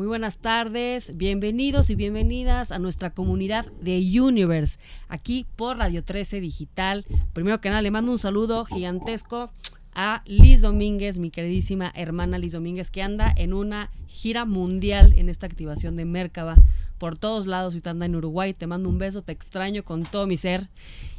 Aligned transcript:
Muy 0.00 0.06
buenas 0.06 0.38
tardes, 0.38 1.14
bienvenidos 1.18 1.90
y 1.90 1.94
bienvenidas 1.94 2.72
a 2.72 2.78
nuestra 2.78 3.10
comunidad 3.10 3.70
de 3.82 3.98
Universe, 4.18 4.78
aquí 5.08 5.44
por 5.56 5.76
Radio 5.76 6.02
13 6.02 6.40
Digital. 6.40 7.04
Primero 7.34 7.60
que 7.60 7.68
nada, 7.68 7.82
le 7.82 7.90
mando 7.90 8.10
un 8.10 8.18
saludo 8.18 8.64
gigantesco 8.64 9.50
a 9.92 10.22
Liz 10.24 10.62
Domínguez, 10.62 11.18
mi 11.18 11.30
queridísima 11.30 11.92
hermana 11.94 12.38
Liz 12.38 12.52
Domínguez, 12.52 12.90
que 12.90 13.02
anda 13.02 13.30
en 13.36 13.52
una 13.52 13.90
gira 14.06 14.46
mundial 14.46 15.12
en 15.18 15.28
esta 15.28 15.44
activación 15.44 15.96
de 15.96 16.06
Merkaba 16.06 16.56
por 16.96 17.18
todos 17.18 17.46
lados 17.46 17.74
y 17.74 17.86
anda 17.86 18.06
en 18.06 18.16
Uruguay. 18.16 18.54
Te 18.54 18.66
mando 18.66 18.88
un 18.88 18.96
beso, 18.96 19.20
te 19.20 19.32
extraño 19.32 19.84
con 19.84 20.04
todo 20.04 20.26
mi 20.26 20.38
ser. 20.38 20.70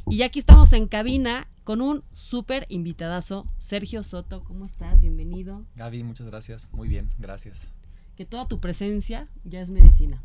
Y 0.08 0.22
aquí 0.22 0.40
estamos 0.40 0.72
en 0.72 0.88
cabina 0.88 1.46
con 1.62 1.82
un 1.82 2.02
súper 2.14 2.66
invitadazo, 2.68 3.46
Sergio 3.60 4.02
Soto. 4.02 4.42
¿Cómo 4.42 4.66
estás? 4.66 5.02
Bienvenido. 5.02 5.62
Gaby, 5.76 6.02
muchas 6.02 6.26
gracias. 6.26 6.68
Muy 6.72 6.88
bien, 6.88 7.10
gracias 7.20 7.68
que 8.16 8.26
toda 8.26 8.46
tu 8.46 8.60
presencia 8.60 9.28
ya 9.44 9.60
es 9.60 9.70
medicina. 9.70 10.22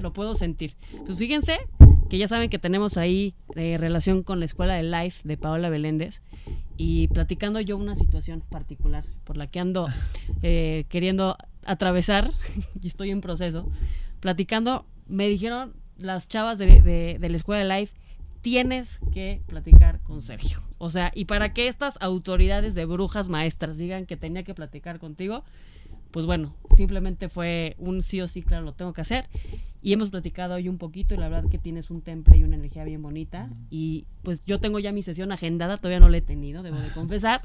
Lo 0.00 0.12
puedo, 0.12 0.34
sentir. 0.34 0.74
Pues 1.06 1.18
fíjense 1.18 1.58
que 2.10 2.18
ya 2.18 2.28
saben 2.28 2.50
que 2.50 2.58
tenemos 2.58 2.96
ahí 2.96 3.34
eh, 3.54 3.76
relación 3.78 4.22
con 4.22 4.38
la 4.38 4.44
escuela 4.44 4.74
de 4.74 4.82
Life 4.82 5.26
de 5.26 5.36
Paola 5.36 5.70
Beléndez 5.70 6.20
y 6.76 7.08
platicando 7.08 7.60
yo 7.60 7.76
una 7.76 7.96
situación 7.96 8.42
particular 8.50 9.04
por 9.24 9.36
la 9.36 9.46
que 9.46 9.60
ando 9.60 9.88
eh, 10.42 10.84
queriendo 10.88 11.36
atravesar 11.64 12.30
y 12.82 12.86
estoy 12.86 13.10
en 13.10 13.20
proceso. 13.20 13.68
Platicando, 14.20 14.84
me 15.06 15.28
dijeron 15.28 15.74
las 15.98 16.28
chavas 16.28 16.58
de, 16.58 16.82
de 17.18 17.28
la 17.28 17.36
escuela 17.36 17.64
de 17.64 17.80
Life, 17.80 17.94
tienes 18.42 18.98
que 19.12 19.40
platicar 19.46 20.00
con 20.00 20.20
Sergio. 20.20 20.60
O 20.78 20.90
sea, 20.90 21.12
y 21.14 21.26
para 21.26 21.54
que 21.54 21.68
estas 21.68 21.96
autoridades 22.00 22.74
de 22.74 22.84
brujas 22.84 23.28
maestras 23.28 23.78
digan 23.78 24.04
que 24.04 24.16
tenía 24.16 24.42
que 24.42 24.52
platicar 24.52 24.98
contigo, 24.98 25.44
pues 26.12 26.26
bueno, 26.26 26.54
simplemente 26.76 27.28
fue 27.28 27.74
un 27.78 28.02
sí 28.02 28.20
o 28.20 28.28
sí, 28.28 28.42
claro, 28.42 28.64
lo 28.64 28.74
tengo 28.74 28.92
que 28.92 29.00
hacer. 29.00 29.28
Y 29.84 29.92
hemos 29.92 30.10
platicado 30.10 30.54
hoy 30.54 30.68
un 30.68 30.78
poquito 30.78 31.14
y 31.14 31.16
la 31.16 31.28
verdad 31.28 31.50
que 31.50 31.58
tienes 31.58 31.90
un 31.90 32.02
temple 32.02 32.38
y 32.38 32.44
una 32.44 32.54
energía 32.54 32.84
bien 32.84 33.02
bonita. 33.02 33.50
Y 33.68 34.06
pues 34.22 34.44
yo 34.44 34.60
tengo 34.60 34.78
ya 34.78 34.92
mi 34.92 35.02
sesión 35.02 35.32
agendada, 35.32 35.76
todavía 35.76 35.98
no 35.98 36.08
la 36.08 36.18
he 36.18 36.22
tenido, 36.22 36.62
debo 36.62 36.78
de 36.78 36.90
confesar. 36.90 37.42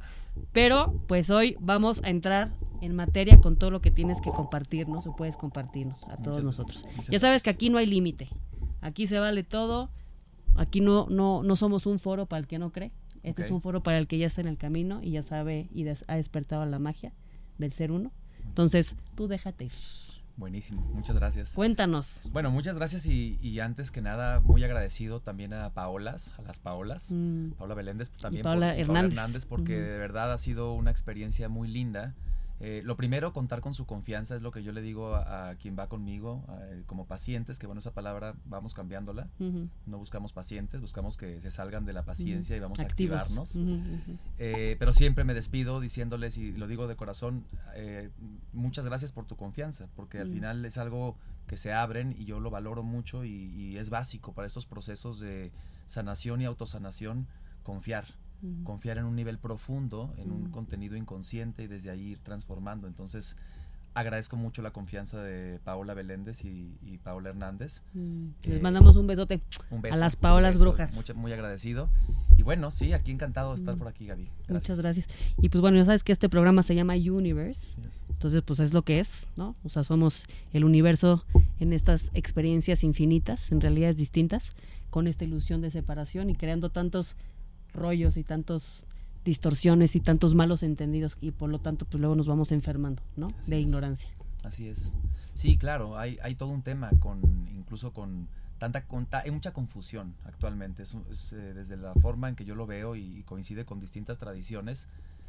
Pero 0.54 0.94
pues 1.08 1.32
hoy 1.32 1.56
vamos 1.60 2.04
a 2.04 2.10
entrar 2.10 2.52
en 2.82 2.96
materia 2.96 3.40
con 3.40 3.56
todo 3.56 3.72
lo 3.72 3.82
que 3.82 3.90
tienes 3.90 4.22
que 4.22 4.30
compartirnos 4.30 5.08
o 5.08 5.16
puedes 5.16 5.36
compartirnos 5.36 6.04
a 6.10 6.18
todos 6.18 6.44
nosotros. 6.44 6.86
Ya 7.10 7.18
sabes 7.18 7.42
que 7.42 7.50
aquí 7.50 7.72
no 7.72 7.80
hay 7.80 7.88
límite, 7.88 8.30
aquí 8.82 9.08
se 9.08 9.18
vale 9.18 9.44
todo, 9.44 9.90
aquí 10.56 10.80
no, 10.80 11.08
no, 11.10 11.42
no 11.42 11.56
somos 11.56 11.88
un 11.88 11.98
foro 11.98 12.28
para 12.28 12.42
el 12.42 12.48
que 12.48 12.60
no 12.60 12.72
cree, 12.72 12.92
este 13.24 13.46
es 13.46 13.52
un 13.52 13.62
foro 13.62 13.82
para 13.82 13.98
el 13.98 14.08
que 14.08 14.20
ya 14.20 14.28
está 14.28 14.42
en 14.42 14.48
el 14.48 14.58
camino 14.58 15.02
y 15.02 15.12
ya 15.12 15.24
sabe 15.24 15.70
y 15.74 15.88
ha 15.88 16.16
despertado 16.16 16.66
la 16.68 16.78
magia 16.78 17.14
del 17.58 17.72
ser 17.72 17.92
uno. 17.92 18.12
Entonces, 18.48 18.96
tú 19.16 19.28
déjate 19.28 19.70
Buenísimo, 20.38 20.82
muchas 20.94 21.16
gracias. 21.16 21.54
Cuéntanos. 21.54 22.22
Bueno, 22.32 22.52
muchas 22.52 22.76
gracias 22.78 23.08
y, 23.08 23.60
antes 23.60 23.90
que 23.90 24.04
nada, 24.04 24.40
muy 24.40 24.64
agradecido 24.64 25.20
también 25.20 25.52
a 25.52 25.74
Paolas, 25.74 26.32
a 26.38 26.44
las 26.44 26.60
Paolas, 26.60 27.12
mm. 27.12 27.54
Paola 27.58 27.74
Beléndez, 27.74 28.12
también 28.12 28.44
Paola, 28.44 28.78
Hernández. 28.78 29.46
porque 29.46 29.74
de 29.74 29.98
verdad 29.98 30.32
ha 30.32 30.38
sido 30.38 30.74
una 30.74 30.92
experiencia 30.92 31.50
muy 31.50 31.68
linda. 31.68 32.14
Eh, 32.60 32.82
lo 32.84 32.98
primero, 32.98 33.34
contar 33.34 33.62
con 33.62 33.74
su 33.74 33.86
confianza 33.86 34.36
es 34.36 34.42
lo 34.42 34.52
que 34.52 34.64
yo 34.64 34.72
le 34.72 34.82
digo 34.82 35.16
a, 35.16 35.56
quien 35.60 35.78
va 35.78 35.88
conmigo, 35.88 36.44
como 36.86 37.06
pacientes, 37.06 37.60
que 37.60 37.68
bueno, 37.68 37.80
esa 37.80 37.94
palabra 37.94 38.36
vamos 38.46 38.74
cambiándola. 38.74 39.30
No 39.86 39.98
buscamos 39.98 40.34
pacientes, 40.34 40.82
buscamos 40.82 41.18
que 41.18 41.42
se 41.42 41.52
salgan 41.52 41.86
de 41.86 41.94
la 41.94 42.04
paciencia 42.04 42.56
y 42.56 42.60
vamos 42.60 42.80
a 42.80 42.84
activarnos. 42.84 43.60
Eh, 44.38 44.76
pero 44.80 44.94
siempre 44.94 45.24
me 45.24 45.34
despido 45.34 45.80
diciéndoles, 45.80 46.38
y 46.38 46.52
lo 46.52 46.68
digo 46.68 46.88
de 46.88 46.96
corazón, 46.96 47.46
eh, 47.76 48.10
muchas 48.54 48.86
gracias 48.86 49.12
por 49.12 49.26
tu 49.26 49.36
confianza, 49.36 49.88
porque 49.96 50.20
al 50.20 50.32
final 50.32 50.66
es 50.66 50.78
algo 50.78 51.18
que 51.48 51.58
se 51.58 51.72
abren 51.72 52.14
y 52.18 52.26
yo 52.26 52.40
lo 52.40 52.50
valoro 52.50 52.84
mucho 52.84 53.24
y 53.24 53.78
es 53.78 53.90
básico 53.90 54.34
para 54.34 54.48
estos 54.48 54.66
procesos 54.66 55.20
de 55.20 55.52
sanación 55.86 56.42
y 56.42 56.46
autosanación, 56.46 57.28
confiar 57.64 58.06
confiar 58.64 58.98
en 58.98 59.06
un 59.06 59.16
nivel 59.16 59.38
profundo, 59.38 60.14
en 60.18 60.32
un 60.32 60.50
contenido 60.52 60.96
inconsciente 60.96 61.64
y 61.64 61.68
desde 61.68 61.90
ahí 61.90 62.10
ir 62.10 62.20
transformando. 62.20 62.88
Entonces, 62.88 63.36
agradezco 64.00 64.36
mucho 64.36 64.62
la 64.62 64.72
confianza 64.72 65.22
de 65.24 65.60
Paola 65.64 65.96
Beléndez 65.96 66.46
y, 66.46 67.00
Paola 67.04 67.30
Hernández. 67.30 67.82
Mm, 67.94 68.28
les 68.44 68.62
mandamos 68.62 68.96
un 68.96 69.08
besote 69.08 69.42
a 69.92 69.98
las 69.98 70.16
Paolas 70.16 70.58
Brujas. 70.58 70.94
muy 71.16 71.34
agradecido. 71.34 71.90
Y 72.38 72.44
bueno, 72.44 72.70
sí, 72.70 72.94
aquí 72.94 73.12
encantado 73.12 73.52
de 73.52 73.56
estar 73.56 73.76
mm. 73.76 73.80
por 73.80 73.88
aquí, 73.88 74.06
Gaby. 74.06 74.30
Muchas 74.50 74.82
gracias. 74.82 75.08
Y 75.42 75.50
pues 75.50 75.62
bueno, 75.62 75.78
ya 75.78 75.86
sabes 75.86 76.04
que 76.04 76.12
este 76.12 76.30
programa 76.30 76.62
se 76.62 76.76
llama 76.76 76.94
Universe. 76.94 77.76
Entonces, 78.10 78.44
pues 78.44 78.60
es 78.60 78.74
lo 78.74 78.84
que 78.84 79.00
es, 79.00 79.28
¿no? 79.36 79.56
O 79.64 79.70
sea, 79.70 79.84
somos 79.84 80.26
el 80.54 80.64
universo 80.64 81.24
en 81.60 81.74
estas 81.74 82.12
experiencias 82.14 82.84
infinitas, 82.84 83.52
en 83.52 83.62
realidades 83.62 83.98
distintas, 83.98 84.52
con 84.92 85.08
esta 85.08 85.24
ilusión 85.24 85.62
de 85.62 85.72
separación 85.72 86.30
y 86.30 86.36
creando 86.36 86.70
tantos 86.70 87.16
rollos 87.78 88.18
y 88.18 88.24
tantas 88.24 88.86
distorsiones 89.24 89.96
y 89.96 90.00
tantos 90.00 90.36
malos 90.36 90.64
entendidos 90.64 91.18
y 91.22 91.32
por 91.32 91.50
lo 91.50 91.60
tanto 91.60 91.86
pues 91.86 92.00
luego 92.00 92.16
nos 92.16 92.28
vamos 92.28 92.52
enfermando, 92.52 93.04
¿no? 93.16 93.28
de 93.48 93.60
ignorancia. 93.60 94.10
Así 94.44 94.68
es. 94.68 94.94
Sí, 95.34 95.58
claro, 95.58 95.98
hay, 95.98 96.18
hay 96.24 96.36
todo 96.36 96.50
un 96.50 96.62
tema 96.62 96.90
con 97.00 97.48
incluso 97.54 97.92
con 97.92 98.28
tanta 98.58 98.86
hay 99.24 99.32
mucha 99.32 99.54
confusión 99.54 100.16
actualmente 100.26 100.84
es, 100.84 100.96
eh, 101.34 101.54
desde 101.54 101.78
la 101.78 101.94
forma 101.96 102.30
en 102.30 102.36
que 102.36 102.44
yo 102.44 102.56
lo 102.56 102.66
veo 102.66 102.96
y, 102.96 103.24
coincide 103.24 103.66
con 103.66 103.80
distintas 103.80 104.18
tradiciones 104.18 104.88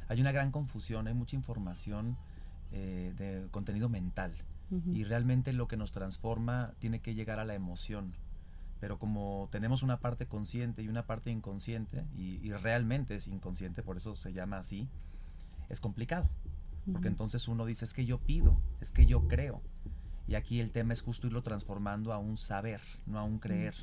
hay 0.09 0.21
una 0.21 0.33
gran 0.33 0.51
confusión 0.51 1.09
hay 1.09 1.15
mucha 1.15 1.37
información 1.37 2.17
eh, 2.73 3.13
de 3.19 3.49
contenido 3.51 3.89
mental 3.89 4.33
y 4.93 5.05
realmente 5.05 5.55
lo 5.55 5.67
que 5.67 5.79
nos 5.79 5.93
transforma 5.93 6.75
tiene 6.79 7.01
que 7.01 7.15
llegar 7.15 7.39
a 7.39 7.47
la 7.47 7.55
emoción 7.55 8.13
pero 8.81 8.99
como 8.99 9.49
tenemos 9.51 9.83
una 9.83 9.99
parte 10.01 10.27
consciente 10.27 10.83
y 10.83 10.89
una 10.89 11.07
parte 11.07 11.31
inconsciente, 11.31 12.05
y, 12.17 12.51
realmente 12.53 13.17
es 13.17 13.27
inconsciente, 13.29 13.83
por 13.83 13.97
eso 13.97 14.15
se 14.15 14.33
llama 14.33 14.59
así, 14.59 14.89
es 15.69 15.81
complicado. 15.81 16.29
Porque 16.91 17.09
entonces 17.09 17.49
uno 17.49 17.67
dice, 17.67 17.85
es 17.85 17.93
que 17.93 18.07
yo 18.07 18.19
pido, 18.19 18.59
es 18.81 18.93
que 18.93 19.05
yo 19.05 19.29
creo. 19.29 19.61
Y 20.27 20.37
aquí 20.37 20.61
el 20.61 20.71
tema 20.71 20.93
es 20.93 21.03
justo 21.03 21.27
irlo 21.27 21.43
transformando 21.43 22.13
a 22.13 22.19
un 22.19 22.39
saber, 22.39 22.81
no 23.05 23.19
a 23.19 23.25
un 23.25 23.39
creer. 23.39 23.75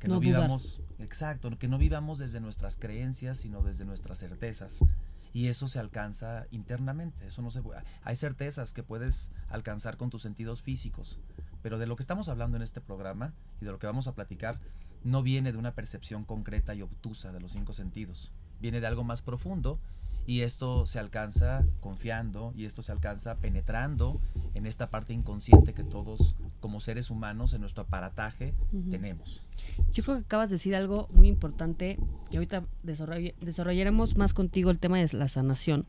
Que 0.00 0.08
no, 0.08 0.18
vivamos, 0.18 0.80
exacto, 0.98 1.56
que 1.58 1.68
no 1.68 1.78
vivamos 1.78 2.18
desde 2.18 2.40
nuestras 2.40 2.76
creencias, 2.76 3.38
sino 3.38 3.62
desde 3.62 3.84
nuestras 3.84 4.18
certezas. 4.18 4.84
Y 5.32 5.48
eso 5.48 5.66
se 5.66 5.80
alcanza 5.80 6.46
internamente. 6.52 7.26
Eso 7.26 7.42
no 7.42 7.50
se 7.50 7.60
Hay 8.02 8.16
certezas 8.16 8.72
que 8.72 8.84
puedes 8.84 9.32
alcanzar 9.48 9.96
con 9.96 10.10
tus 10.10 10.22
sentidos 10.22 10.62
físicos, 10.62 11.18
pero 11.64 11.78
de 11.78 11.86
lo 11.86 11.96
que 11.96 12.02
estamos 12.02 12.28
hablando 12.28 12.58
en 12.58 12.62
este 12.62 12.82
programa 12.82 13.32
y 13.58 13.64
de 13.64 13.72
lo 13.72 13.78
que 13.78 13.86
vamos 13.86 14.06
a 14.06 14.14
platicar 14.14 14.60
no 15.02 15.22
viene 15.22 15.50
de 15.50 15.56
una 15.56 15.74
percepción 15.74 16.26
concreta 16.26 16.74
y 16.74 16.82
obtusa 16.82 17.32
de 17.32 17.40
los 17.40 17.52
cinco 17.52 17.72
sentidos. 17.72 18.32
Viene 18.60 18.82
de 18.82 18.86
algo 18.86 19.02
más 19.02 19.22
profundo 19.22 19.80
y 20.26 20.42
esto 20.42 20.84
se 20.84 20.98
alcanza 20.98 21.64
confiando 21.80 22.52
y 22.54 22.66
esto 22.66 22.82
se 22.82 22.92
alcanza 22.92 23.36
penetrando 23.36 24.20
en 24.52 24.66
esta 24.66 24.90
parte 24.90 25.14
inconsciente 25.14 25.72
que 25.72 25.84
todos 25.84 26.36
como 26.60 26.80
seres 26.80 27.08
humanos 27.08 27.54
en 27.54 27.62
nuestro 27.62 27.84
aparataje 27.84 28.52
tenemos. 28.90 29.46
Yo 29.94 30.04
creo 30.04 30.18
que 30.18 30.24
acabas 30.24 30.50
de 30.50 30.56
decir 30.56 30.76
algo 30.76 31.08
muy 31.14 31.28
importante 31.28 31.98
y 32.30 32.36
ahorita 32.36 32.64
desarrollaremos 32.82 34.18
más 34.18 34.34
contigo 34.34 34.70
el 34.70 34.78
tema 34.78 34.98
de 34.98 35.08
la 35.16 35.30
sanación 35.30 35.86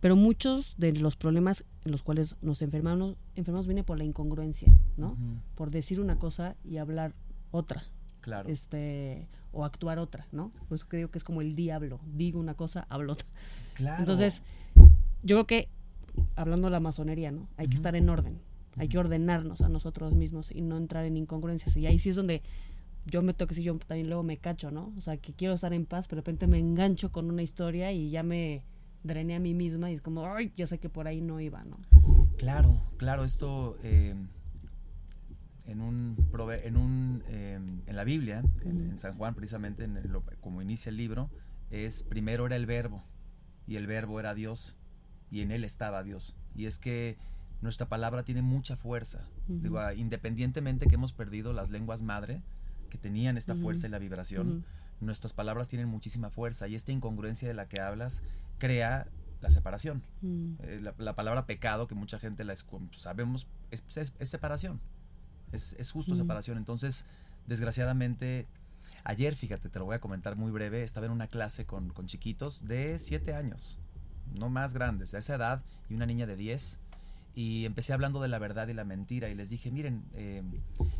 pero 0.00 0.16
muchos 0.16 0.74
de 0.78 0.92
los 0.92 1.16
problemas 1.16 1.64
en 1.84 1.92
los 1.92 2.02
cuales 2.02 2.36
nos 2.42 2.62
enfermamos, 2.62 3.16
enfermamos 3.36 3.66
viene 3.66 3.84
por 3.84 3.98
la 3.98 4.04
incongruencia, 4.04 4.72
¿no? 4.96 5.16
Por 5.54 5.70
decir 5.70 6.00
una 6.00 6.18
cosa 6.18 6.56
y 6.64 6.78
hablar 6.78 7.14
otra. 7.50 7.84
Claro. 8.22 8.48
Este, 8.48 9.28
o 9.52 9.64
actuar 9.64 9.98
otra, 9.98 10.26
¿no? 10.32 10.52
Pues 10.68 10.84
creo 10.84 11.10
que 11.10 11.18
es 11.18 11.24
como 11.24 11.40
el 11.40 11.54
diablo. 11.54 12.00
Digo 12.14 12.38
una 12.38 12.54
cosa, 12.54 12.86
hablo 12.88 13.12
otra. 13.12 13.28
Claro. 13.74 14.00
Entonces, 14.00 14.42
yo 15.22 15.36
creo 15.36 15.46
que, 15.46 15.68
hablando 16.36 16.68
de 16.68 16.72
la 16.72 16.80
masonería, 16.80 17.30
¿no? 17.30 17.48
Hay 17.56 17.68
que 17.68 17.74
estar 17.74 17.94
en 17.96 18.08
orden. 18.08 18.38
Hay 18.76 18.88
que 18.88 18.98
ordenarnos 18.98 19.60
a 19.60 19.68
nosotros 19.68 20.14
mismos 20.14 20.50
y 20.50 20.62
no 20.62 20.76
entrar 20.76 21.04
en 21.04 21.16
incongruencias. 21.16 21.76
Y 21.76 21.86
ahí 21.86 21.98
sí 21.98 22.10
es 22.10 22.16
donde 22.16 22.42
yo 23.06 23.22
me 23.22 23.34
toque 23.34 23.54
si 23.54 23.62
yo 23.62 23.76
también 23.78 24.08
luego 24.08 24.22
me 24.22 24.36
cacho, 24.36 24.70
¿no? 24.70 24.92
O 24.96 25.00
sea, 25.00 25.16
que 25.16 25.32
quiero 25.32 25.54
estar 25.54 25.72
en 25.72 25.86
paz, 25.86 26.06
pero 26.08 26.16
de 26.16 26.20
repente 26.20 26.46
me 26.46 26.58
engancho 26.58 27.10
con 27.10 27.28
una 27.30 27.42
historia 27.42 27.92
y 27.92 28.10
ya 28.10 28.22
me 28.22 28.62
drené 29.02 29.36
a 29.36 29.40
mí 29.40 29.54
misma 29.54 29.90
y 29.90 29.94
es 29.94 30.02
como, 30.02 30.26
ay, 30.26 30.52
ya 30.56 30.66
sé 30.66 30.78
que 30.78 30.88
por 30.88 31.06
ahí 31.06 31.20
no 31.20 31.40
iba, 31.40 31.64
¿no? 31.64 31.78
Claro, 32.36 32.82
claro, 32.96 33.24
esto 33.24 33.76
eh, 33.82 34.14
en 35.66 35.80
un, 35.80 36.16
en 36.64 36.76
un, 36.76 37.22
em, 37.28 37.82
en 37.86 37.96
la 37.96 38.04
Biblia, 38.04 38.42
en, 38.64 38.98
San 38.98 39.16
Juan 39.16 39.34
precisamente, 39.34 39.84
en 39.84 40.00
como 40.40 40.62
inicia 40.62 40.90
el 40.90 40.96
libro, 40.96 41.30
es 41.70 42.02
primero 42.02 42.46
era 42.46 42.56
el 42.56 42.66
verbo 42.66 43.02
y 43.66 43.76
el 43.76 43.86
verbo 43.86 44.18
era 44.18 44.34
Dios 44.34 44.76
y 45.30 45.42
en 45.42 45.52
él 45.52 45.64
estaba 45.64 46.02
Dios. 46.02 46.36
Y 46.54 46.66
es 46.66 46.78
que 46.78 47.18
nuestra 47.62 47.88
palabra 47.88 48.24
tiene 48.24 48.42
mucha 48.42 48.76
fuerza. 48.76 49.28
Digo, 49.46 49.78
ah, 49.78 49.94
independientemente 49.94 50.86
que 50.86 50.94
hemos 50.94 51.12
perdido 51.12 51.52
las 51.52 51.70
lenguas 51.70 52.02
madre, 52.02 52.42
que 52.88 52.98
tenían 52.98 53.36
esta 53.36 53.54
fuerza 53.54 53.86
y 53.86 53.90
la 53.90 53.98
vibración, 53.98 54.64
nuestras 55.00 55.32
palabras 55.32 55.68
tienen 55.68 55.88
muchísima 55.88 56.30
fuerza 56.30 56.68
y 56.68 56.74
esta 56.74 56.92
incongruencia 56.92 57.46
de 57.46 57.54
la 57.54 57.68
que 57.68 57.80
hablas 57.80 58.22
crea 58.60 59.08
la 59.40 59.50
separación. 59.50 60.04
Eh, 60.22 60.80
la, 60.98 61.16
palabra 61.16 61.46
pecado, 61.46 61.88
que 61.88 61.96
mucha 61.96 62.20
gente 62.20 62.44
la 62.44 62.54
sabemos, 62.92 63.48
es, 63.72 63.82
separación. 64.22 64.80
Es, 65.50 65.90
justo 65.90 66.14
separación. 66.14 66.58
Entonces, 66.58 67.04
desgraciadamente, 67.48 68.46
ayer, 69.02 69.34
fíjate, 69.34 69.68
te 69.68 69.78
lo 69.80 69.86
voy 69.86 69.96
a 69.96 70.00
comentar 70.00 70.36
muy 70.36 70.52
breve, 70.52 70.84
estaba 70.84 71.06
en 71.06 71.12
una 71.12 71.26
clase 71.26 71.66
con, 71.66 71.88
con 71.88 72.06
chiquitos 72.06 72.68
de 72.68 73.00
7 73.00 73.34
años, 73.34 73.80
no 74.38 74.48
más 74.48 74.74
grandes, 74.74 75.10
de 75.10 75.18
esa 75.18 75.34
edad, 75.34 75.64
y 75.88 75.94
una 75.94 76.06
niña 76.06 76.26
de 76.26 76.36
10 76.36 76.78
y 77.34 77.64
empecé 77.64 77.92
hablando 77.92 78.20
de 78.20 78.28
la 78.28 78.38
verdad 78.38 78.68
y 78.68 78.74
la 78.74 78.84
mentira 78.84 79.28
y 79.28 79.34
les 79.34 79.50
dije, 79.50 79.70
miren, 79.70 80.04
eh, 80.14 80.42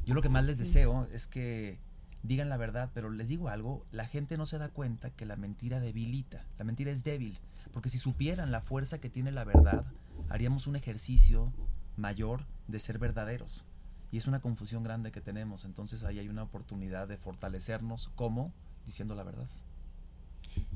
yo 0.05 0.15
lo 0.15 0.23
que 0.23 0.29
más 0.29 0.45
les 0.45 0.59
deseo 0.59 1.09
es 1.13 1.27
que 1.27 1.79
digan 2.23 2.49
la 2.49 2.57
verdad, 2.57 2.91
pero 2.95 3.11
les 3.11 3.29
digo 3.29 3.49
algo, 3.49 3.85
la 3.93 4.07
gente 4.07 4.37
no 4.37 4.47
se 4.47 4.59
da 4.59 4.69
cuenta 4.69 5.11
que 5.11 5.27
la 5.27 5.37
mentira 5.37 5.81
debilita, 5.81 6.45
la 6.59 6.65
mentira 6.65 6.91
es 6.91 7.05
débil, 7.05 7.39
porque 7.73 7.89
si 7.89 7.99
supieran 7.99 8.51
la 8.53 8.61
fuerza 8.61 8.99
que 8.99 9.11
tiene 9.11 9.33
la 9.33 9.45
verdad, 9.45 9.85
haríamos 10.29 10.67
un 10.67 10.77
ejercicio 10.77 11.53
mayor 11.97 12.47
de 12.69 12.79
ser 12.79 12.99
verdaderos. 12.99 13.65
Y 14.13 14.17
es 14.17 14.27
una 14.27 14.41
confusión 14.41 14.83
grande 14.83 15.13
que 15.13 15.21
tenemos, 15.21 15.65
entonces 15.65 16.03
ahí 16.03 16.19
hay 16.19 16.29
una 16.29 16.43
oportunidad 16.43 17.07
de 17.09 17.17
fortalecernos 17.17 18.11
como 18.17 18.53
diciendo 18.87 19.15
la 19.15 19.23
verdad. 19.23 19.47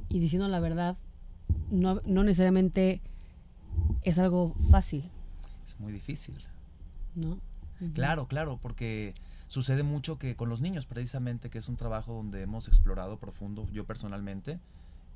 Y 0.09 0.21
diciendo 0.21 0.49
la 0.49 0.61
verdad 0.61 0.97
no, 1.71 2.01
no 2.05 2.23
necesariamente 2.23 3.01
es 4.03 4.19
algo 4.19 4.55
fácil 4.71 5.11
es 5.67 5.81
muy 5.81 5.93
difícil. 5.93 6.37
¿No? 7.15 7.39
Claro, 7.95 8.27
claro, 8.27 8.59
porque 8.61 9.15
sucede 9.55 9.85
mucho 9.85 10.19
que 10.19 10.35
con 10.35 10.49
los 10.49 10.61
niños, 10.61 10.85
precisamente, 10.85 11.49
que 11.49 11.59
es 11.59 11.69
un 11.69 11.77
trabajo 11.77 12.13
donde 12.13 12.43
hemos 12.43 12.67
explorado 12.67 13.19
profundo, 13.19 13.69
yo 13.73 13.85
personalmente, 13.85 14.59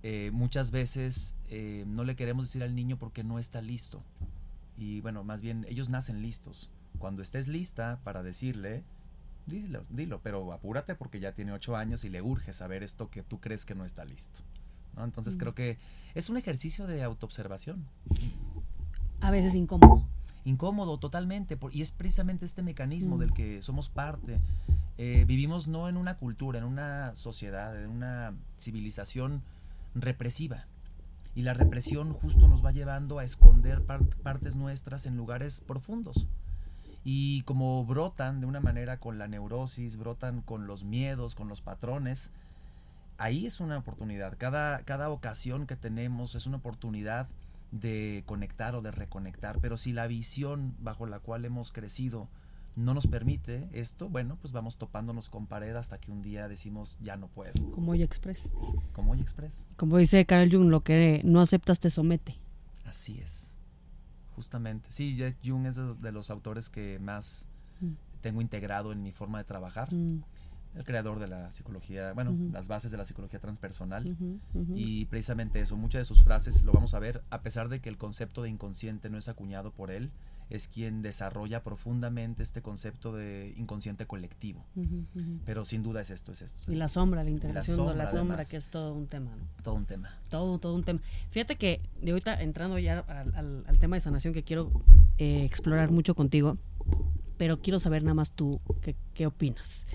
eh, 0.05 0.31
muchas 0.33 0.71
veces 0.71 1.35
eh, 1.49 1.85
no 1.89 2.05
le 2.05 2.15
queremos 2.15 2.47
decir 2.47 2.63
al 2.63 2.77
niño 2.77 2.99
porque 2.99 3.25
no 3.25 3.41
está 3.41 3.61
listo. 3.61 4.01
Y 4.77 5.01
bueno, 5.01 5.25
más 5.25 5.43
bien, 5.43 5.67
ellos 5.69 5.89
nacen 5.89 6.23
listos. 6.23 6.71
Cuando 7.01 7.21
estés 7.21 7.49
lista 7.49 7.99
para 8.05 8.23
decirle, 8.23 8.85
dilo, 9.47 9.85
dilo, 9.91 10.21
pero 10.23 10.53
apúrate 10.53 10.95
porque 10.95 11.19
ya 11.19 11.33
tiene 11.33 11.51
ocho 11.51 11.75
años 11.75 12.05
y 12.05 12.09
le 12.09 12.23
urge 12.23 12.53
saber 12.53 12.85
esto 12.85 13.11
que 13.11 13.25
tú 13.25 13.41
crees 13.41 13.67
que 13.67 13.75
no 13.75 13.85
está 13.85 14.05
listo. 14.05 14.41
¿no? 14.95 15.03
Entonces 15.03 15.37
creo 15.37 15.57
que 15.57 15.79
es 16.15 16.31
un 16.31 16.37
ejercicio 16.37 16.87
de 16.87 17.03
autoobservación. 17.03 17.85
A 19.21 19.33
veces 19.33 19.57
incómodo 19.57 20.07
incómodo 20.49 20.99
totalmente, 20.99 21.59
y 21.73 21.83
es 21.83 21.93
precisamente 21.93 22.47
este 22.47 22.63
mecanismo 22.63 23.19
del 23.19 23.31
mm. 23.31 23.35
que 23.35 23.63
somos 23.63 23.91
parte. 23.91 24.41
Eh, 24.97 25.25
vivimos 25.27 25.69
no 25.69 25.89
en 25.89 25.97
una 25.97 26.17
cultura, 26.17 26.59
en 26.59 26.65
una 26.65 27.15
sociedad, 27.15 27.81
en 27.81 27.91
una 27.91 28.35
civilización 28.59 29.43
represiva. 29.95 30.65
Y 31.35 31.43
la 31.43 31.55
represión 31.55 32.15
justo 32.15 32.49
nos 32.49 32.65
va 32.65 32.73
llevando 32.73 33.19
a 33.19 33.25
esconder 33.25 33.83
partes 33.83 34.57
nuestras 34.57 35.05
en 35.07 35.17
lugares 35.17 35.61
profundos. 35.61 36.27
Y 37.05 37.43
como 37.43 37.85
brotan 37.85 38.41
de 38.41 38.47
una 38.47 38.61
manera 38.61 38.97
con 38.97 39.19
la 39.19 39.29
neurosis, 39.29 39.97
brotan 39.97 40.41
con 40.41 40.67
los 40.67 40.83
miedos, 40.83 41.35
con 41.35 41.49
los 41.49 41.61
patrones, 41.61 42.31
ahí 43.19 43.47
es 43.47 43.61
una 43.61 43.79
oportunidad. 43.79 44.37
Cada, 44.39 44.81
cada 44.81 45.11
ocasión 45.11 45.67
que 45.67 45.77
tenemos 45.77 46.35
es 46.35 46.47
una 46.47 46.57
oportunidad 46.57 47.29
de 47.71 48.23
conectar 48.27 48.75
o 48.75 48.83
de 48.83 48.91
reconectar, 48.91 49.59
pero 49.61 49.77
si 49.77 49.93
la 49.93 50.07
visión 50.07 50.75
bajo 50.79 51.07
la 51.07 51.21
cual 51.21 51.45
hemos 51.45 51.73
crecido 51.73 52.29
no 52.77 52.95
nos 52.95 53.07
permite 53.07 53.69
esto, 53.73 54.09
bueno, 54.09 54.39
pues 54.41 54.53
vamos 54.53 54.77
topándonos 54.77 55.31
con 55.31 55.47
pared 55.47 55.75
hasta 55.75 55.99
que 55.99 56.13
un 56.13 56.23
día 56.23 56.49
decimos 56.49 56.97
ya 57.01 57.17
no 57.17 57.27
puedo. 57.27 57.53
Como 57.73 57.93
hoy 57.93 58.03
Express. 58.03 58.41
Como 58.93 59.13
hoy 59.13 59.21
Express. 59.21 59.67
Como 59.77 59.99
dice 59.99 60.25
Carl 60.27 60.51
Jung, 60.51 60.71
lo 60.71 60.83
que 60.83 61.21
no 61.25 61.41
aceptas 61.41 61.81
te 61.81 61.91
somete. 61.91 62.37
Así 62.85 63.19
es. 63.19 63.57
Justamente. 64.37 64.91
Sí, 64.93 65.19
Jung 65.45 65.67
es 65.67 65.77
de 65.77 66.13
los 66.13 66.31
autores 66.31 66.71
que 66.71 67.01
más 67.01 67.49
mm. 67.81 67.93
tengo 68.21 68.41
integrado 68.41 68.93
en 68.93 69.03
mi 69.03 69.11
forma 69.11 69.39
de 69.39 69.45
trabajar. 69.45 69.93
Mm 69.93 70.23
el 70.75 70.85
creador 70.85 71.19
de 71.19 71.27
la 71.27 71.51
psicología, 71.51 72.13
bueno, 72.13 72.37
las 72.53 72.69
bases 72.69 72.91
de 72.91 72.97
la 72.97 73.05
psicología 73.05 73.41
transpersonal. 73.41 74.17
Y 74.75 75.07
precisamente 75.07 75.61
eso, 75.61 75.77
muchas 75.77 76.01
de 76.01 76.05
sus 76.05 76.23
frases 76.23 76.65
lo 76.65 76.73
vamos 76.73 76.95
a 76.95 76.99
ver, 76.99 77.23
a 77.31 77.43
pesar 77.43 77.69
de 77.69 77.81
que 77.81 77.89
el 77.89 77.99
concepto 77.99 78.43
de 78.43 78.51
inconsciente 78.51 79.11
no 79.11 79.19
es 79.19 79.29
acuñado 79.29 79.73
por 79.73 79.91
él, 79.91 80.11
es 80.51 80.67
quien 80.67 81.03
desarrolla 81.03 81.63
profundamente 81.63 82.43
este 82.43 82.63
concepto 82.63 83.13
de 83.13 83.55
inconsciente 83.57 84.07
colectivo. 84.07 84.65
Pero 85.45 85.65
sin 85.65 85.83
duda 85.83 86.01
es 86.01 86.11
esto, 86.11 86.33
es 86.33 86.43
esto. 86.43 86.73
Y 86.73 86.77
la 86.77 86.89
sombra, 86.89 87.23
la 87.23 87.31
integración 87.31 87.87
de 87.89 87.95
la 87.95 88.11
sombra, 88.11 88.45
que 88.45 88.57
es 88.57 88.69
todo 88.71 88.95
un 88.95 89.07
tema. 89.07 89.31
Todo 89.63 89.75
un 89.75 89.85
tema. 89.85 90.11
Todo, 90.31 90.59
todo 90.59 90.75
un 90.75 90.85
tema. 90.85 91.01
Fíjate 91.31 91.57
que 91.57 91.83
de 92.01 92.13
ahorita 92.13 92.41
entrando 92.43 92.79
ya 92.79 93.01
al, 93.01 93.79
tema 93.79 93.97
de 93.97 94.01
sanación 94.01 94.33
que 94.33 94.43
quiero 94.43 94.71
eh, 95.19 95.45
explorar 95.45 95.91
mucho 95.91 96.15
contigo, 96.15 96.57
pero 97.37 97.61
quiero 97.61 97.79
saber 97.79 98.03
nada 98.03 98.15
más 98.15 98.33
tú 98.33 98.61
qué, 98.81 98.97
qué 99.15 99.27
opinas. 99.27 99.87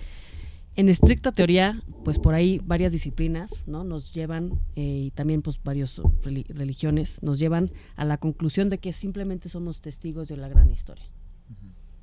En 0.76 0.88
estricta 0.88 1.30
teoría, 1.30 1.82
pues 2.04 2.18
por 2.18 2.34
ahí 2.34 2.60
varias 2.64 2.90
disciplinas, 2.90 3.62
¿no? 3.66 3.84
Nos 3.84 4.12
llevan, 4.12 4.58
eh, 4.74 5.04
y 5.06 5.10
también 5.12 5.40
pues 5.40 5.62
varias 5.62 6.00
religiones, 6.48 7.22
nos 7.22 7.38
llevan 7.38 7.70
a 7.94 8.04
la 8.04 8.18
conclusión 8.18 8.70
de 8.70 8.78
que 8.78 8.92
simplemente 8.92 9.48
somos 9.48 9.80
testigos 9.80 10.26
de 10.28 10.36
la 10.36 10.48
gran 10.48 10.70
historia. 10.70 11.04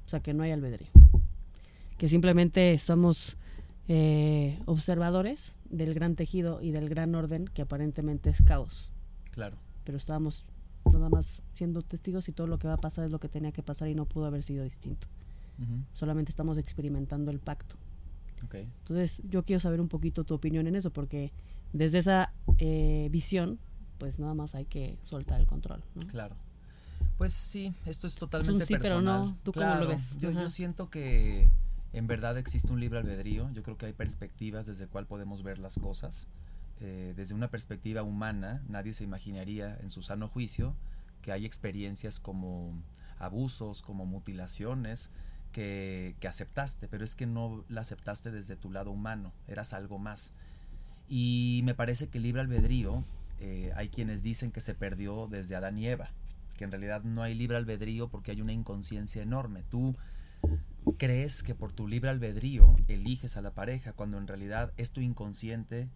O 0.06 0.10
sea, 0.10 0.22
que 0.22 0.34
no 0.34 0.44
hay 0.44 0.52
albedrío. 0.52 0.90
Que 1.98 2.08
simplemente 2.08 2.78
somos 2.78 3.36
eh, 3.90 4.58
observadores 4.66 5.54
del 5.70 5.94
gran 5.94 6.16
tejido 6.16 6.62
y 6.62 6.72
del 6.72 6.88
gran 6.88 7.14
orden 7.14 7.46
que 7.46 7.64
aparentemente 7.64 8.30
es 8.30 8.42
caos. 8.42 8.90
Claro. 9.32 9.58
Pero 9.84 9.98
estábamos 9.98 10.46
nada 10.92 11.10
más 11.10 11.42
siendo 11.56 11.82
testigos 11.82 12.30
y 12.30 12.32
todo 12.32 12.48
lo 12.48 12.58
que 12.58 12.68
va 12.68 12.76
a 12.76 12.82
pasar 12.82 13.06
es 13.06 13.12
lo 13.12 13.20
que 13.20 13.28
tenía 13.28 13.52
que 13.52 13.64
pasar 13.64 13.90
y 13.90 13.96
no 13.96 14.06
pudo 14.06 14.26
haber 14.26 14.44
sido 14.44 14.64
distinto. 14.64 15.08
Solamente 15.94 16.32
estamos 16.32 16.58
experimentando 16.58 17.30
el 17.30 17.40
pacto. 17.40 17.76
Entonces, 18.52 19.22
yo 19.30 19.44
quiero 19.44 19.60
saber 19.60 19.82
un 19.82 19.88
poquito 19.88 20.24
tu 20.24 20.34
opinión 20.34 20.68
en 20.68 20.76
eso, 20.76 20.92
porque 20.92 21.32
desde 21.74 22.00
esa 22.00 22.34
eh, 22.58 23.08
visión, 23.12 23.60
pues 23.98 24.20
nada 24.20 24.34
más 24.34 24.56
hay 24.56 24.66
que 24.66 24.98
soltar 25.04 25.40
el 25.40 25.48
control. 25.48 25.84
Claro. 26.10 26.36
Pues 27.18 27.34
sí, 27.34 27.74
esto 27.86 28.08
es 28.08 28.16
totalmente 28.16 28.66
sí, 28.66 28.76
pero 28.82 29.02
no. 29.02 29.38
¿Tú 29.44 29.52
cómo 29.54 29.76
lo 29.76 29.88
ves? 29.88 30.18
Yo, 30.20 30.50
siento 30.50 30.90
que 30.90 31.50
en 31.94 32.08
verdad 32.08 32.38
existe 32.38 32.74
un 32.74 32.80
libre 32.80 33.00
albedrío. 33.00 33.52
Yo 33.54 33.64
creo 33.64 33.78
que 33.78 33.86
hay 33.86 33.94
perspectivas 33.94 34.66
desde 34.66 34.88
cual 34.88 35.06
podemos 35.06 35.44
ver 35.44 35.60
las 35.60 35.78
cosas. 35.78 36.28
Eh, 36.80 37.14
desde 37.16 37.36
una 37.36 37.50
perspectiva 37.50 38.02
humana, 38.02 38.64
nadie 38.68 38.94
se 38.94 39.04
imaginaría 39.04 39.78
en 39.82 39.92
su 39.92 40.02
sano 40.02 40.28
juicio 40.28 40.76
que 41.22 41.32
hay 41.32 41.46
experiencias 41.46 42.20
como 42.20 42.82
abusos, 43.20 43.84
como 43.84 44.08
mutilaciones, 44.08 45.12
que, 45.52 46.16
aceptaste, 46.28 46.88
pero 46.88 47.04
es 47.04 47.16
que 47.16 47.26
no 47.26 47.64
la 47.70 47.82
aceptaste 47.82 48.32
desde 48.32 48.56
tu 48.56 48.72
lado 48.72 48.92
humano, 48.92 49.34
eras 49.48 49.74
algo 49.74 50.00
más. 50.00 50.34
Y 51.08 51.62
me 51.64 51.76
parece 51.76 52.08
que 52.08 52.18
el 52.18 52.24
libre 52.24 52.42
albedrío, 52.42 53.04
eh, 53.40 53.72
hay 53.76 53.90
quienes 53.90 54.24
dicen 54.24 54.52
que 54.52 54.62
se 54.62 54.76
perdió 54.76 55.28
desde 55.28 55.56
Adán 55.56 55.78
y 55.78 55.88
Eva, 55.88 56.10
que 56.58 56.64
en 56.64 56.72
realidad 56.72 57.04
no 57.04 57.24
hay 57.24 57.34
libre 57.34 57.58
albedrío 57.58 58.08
porque 58.08 58.32
hay 58.32 58.42
una 58.42 58.54
inconsciencia 58.54 59.22
enorme. 59.22 59.64
Tú 59.70 59.96
crees 60.98 61.44
que 61.44 61.56
por 61.56 61.72
tu 61.72 61.88
libre 61.88 62.10
albedrío 62.10 62.76
eliges 62.88 63.38
a 63.38 63.42
la 63.42 63.52
pareja, 63.52 63.94
cuando 63.94 64.18
en 64.18 64.28
realidad 64.28 64.72
es 64.78 64.92
tu 64.92 65.02
inconsciente 65.02 65.90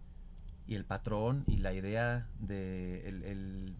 y 0.66 0.74
el 0.74 0.84
patrón 0.84 1.44
y 1.46 1.58
la 1.58 1.72
idea 1.72 2.28
de 2.40 3.72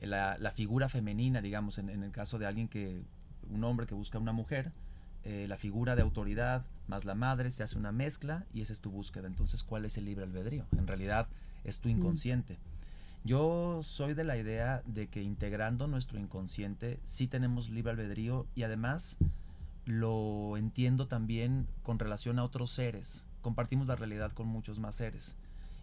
la, 0.00 0.52
figura 0.54 0.88
femenina, 0.88 1.40
digamos, 1.40 1.78
en, 1.78 1.90
en 1.90 2.02
el 2.02 2.10
caso 2.10 2.38
de 2.38 2.46
alguien 2.46 2.68
que, 2.68 3.02
un 3.50 3.64
hombre 3.64 3.86
que 3.86 3.94
busca 3.94 4.18
una 4.18 4.32
mujer, 4.32 4.72
eh, 5.24 5.46
la 5.48 5.56
figura 5.56 5.94
de 5.96 6.02
autoridad 6.02 6.64
más 6.88 7.04
la 7.04 7.14
madre, 7.14 7.50
se 7.50 7.62
hace 7.62 7.78
una 7.78 7.92
mezcla 7.92 8.44
y 8.52 8.60
esa 8.60 8.72
es 8.72 8.80
tu 8.80 8.90
búsqueda. 8.90 9.26
Entonces, 9.26 9.62
¿cuál 9.62 9.84
es 9.84 9.96
el 9.96 10.04
libre 10.04 10.24
albedrío? 10.24 10.66
En 10.76 10.86
realidad 10.86 11.28
es 11.64 11.80
tu 11.80 11.88
mm. 11.88 11.92
inconsciente. 11.92 12.58
Yo 13.24 13.80
soy 13.84 14.14
de 14.14 14.24
la 14.24 14.36
idea 14.36 14.82
de 14.84 15.06
que 15.06 15.22
integrando 15.22 15.86
nuestro 15.86 16.18
inconsciente 16.18 16.98
sí 17.04 17.28
tenemos 17.28 17.70
libre 17.70 17.92
albedrío 17.92 18.46
y 18.56 18.64
además 18.64 19.16
lo 19.84 20.56
entiendo 20.56 21.06
también 21.06 21.68
con 21.84 22.00
relación 22.00 22.38
a 22.38 22.44
otros 22.44 22.70
seres. 22.72 23.24
Compartimos 23.40 23.86
la 23.86 23.96
realidad 23.96 24.32
con 24.32 24.48
muchos 24.48 24.80
más 24.80 24.96
seres. 24.96 25.36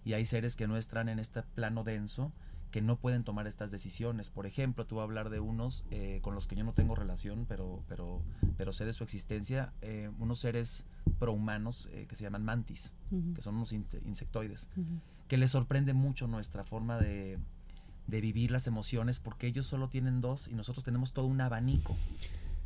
Y 0.03 0.13
hay 0.13 0.25
seres 0.25 0.55
que 0.55 0.67
no 0.67 0.75
están 0.75 1.07
en 1.07 1.19
este 1.19 1.41
plano 1.43 1.83
denso 1.83 2.31
que 2.71 2.81
no 2.81 2.97
pueden 2.97 3.23
tomar 3.23 3.47
estas 3.47 3.71
decisiones. 3.71 4.29
Por 4.29 4.45
ejemplo, 4.45 4.85
tú 4.85 4.95
vas 4.95 5.03
a 5.03 5.05
hablar 5.05 5.29
de 5.29 5.39
unos 5.39 5.83
eh, 5.91 6.19
con 6.21 6.35
los 6.35 6.47
que 6.47 6.55
yo 6.55 6.63
no 6.63 6.73
tengo 6.73 6.95
relación, 6.95 7.45
pero, 7.47 7.83
pero, 7.87 8.21
pero 8.57 8.71
sé 8.73 8.85
de 8.85 8.93
su 8.93 9.03
existencia, 9.03 9.73
eh, 9.81 10.09
unos 10.19 10.39
seres 10.39 10.85
prohumanos 11.19 11.89
eh, 11.91 12.05
que 12.07 12.15
se 12.15 12.23
llaman 12.23 12.45
mantis, 12.45 12.93
que 13.33 13.41
son 13.41 13.55
unos 13.55 13.71
insectoides, 13.71 14.69
que 15.27 15.37
les 15.37 15.51
sorprende 15.51 15.93
mucho 15.93 16.27
nuestra 16.27 16.63
forma 16.63 16.99
de, 16.99 17.39
de 18.07 18.21
vivir 18.21 18.51
las 18.51 18.67
emociones 18.67 19.19
porque 19.19 19.47
ellos 19.47 19.65
solo 19.65 19.89
tienen 19.89 20.21
dos 20.21 20.47
y 20.47 20.53
nosotros 20.53 20.83
tenemos 20.83 21.13
todo 21.13 21.25
un 21.25 21.41
abanico. 21.41 21.95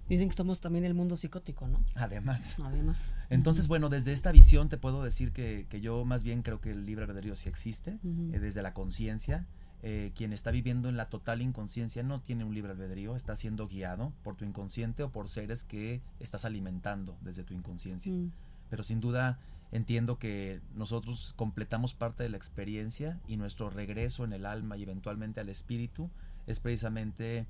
Dicen 0.10 0.30
que 0.30 0.36
somos 0.36 0.60
también 0.60 0.84
el 0.84 0.94
mundo 0.94 1.16
psicótico, 1.16 1.68
¿no? 1.68 1.82
Además. 1.96 2.58
Además. 2.64 3.16
Entonces, 3.30 3.68
bueno, 3.68 3.88
desde 3.88 4.12
esta 4.12 4.32
visión 4.32 4.68
te 4.68 4.78
puedo 4.78 5.02
decir 5.02 5.32
que, 5.32 5.66
que, 5.70 5.80
yo 5.80 6.04
más 6.04 6.24
bien 6.24 6.42
creo 6.42 6.60
que 6.60 6.72
el 6.72 6.86
libre 6.86 7.06
albedrío 7.06 7.36
sí 7.36 7.48
existe, 7.48 8.00
eh, 8.04 8.40
desde 8.40 8.62
la 8.62 8.74
conciencia. 8.74 9.48
Eh, 9.86 10.14
quien 10.16 10.32
está 10.32 10.50
viviendo 10.50 10.88
en 10.88 10.96
la 10.96 11.10
total 11.10 11.42
inconsciencia 11.42 12.04
no 12.04 12.22
tiene 12.22 12.46
un 12.46 12.56
libre 12.56 12.72
albedrío, 12.72 13.18
está 13.18 13.36
siendo 13.36 13.68
guiado 13.68 14.14
por 14.24 14.38
tu 14.38 14.46
inconsciente 14.46 15.04
o 15.04 15.12
por 15.12 15.28
seres 15.28 15.66
que 15.66 16.02
estás 16.22 16.46
alimentando 16.46 17.18
desde 17.20 17.44
tu 17.44 17.54
inconsciencia. 17.54 18.14
Mm. 18.14 18.32
Pero 18.70 18.82
sin 18.82 19.02
duda 19.02 19.40
entiendo 19.74 20.18
que 20.20 20.62
nosotros 20.74 21.34
completamos 21.36 21.96
parte 21.96 22.24
de 22.24 22.30
la 22.30 22.38
experiencia 22.38 23.20
y 23.28 23.36
nuestro 23.36 23.70
regreso 23.70 24.24
en 24.24 24.32
el 24.32 24.46
alma 24.46 24.78
y 24.78 24.84
eventualmente 24.84 25.42
al 25.42 25.50
espíritu 25.50 26.10
es 26.48 26.62
precisamente 26.62 27.46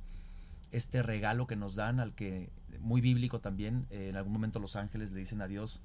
este 0.71 1.03
regalo 1.03 1.45
que 1.45 1.55
nos 1.55 1.75
dan 1.75 1.99
al 1.99 2.15
que, 2.15 2.49
muy 2.79 2.99
bíblico 2.99 3.41
también, 3.41 3.85
eh, 3.91 4.09
en 4.09 4.15
algún 4.15 4.33
momento 4.33 4.57
los 4.57 4.75
ángeles 4.75 5.11
le 5.11 5.19
dicen 5.19 5.39
a 5.43 5.47
Dios, 5.47 5.81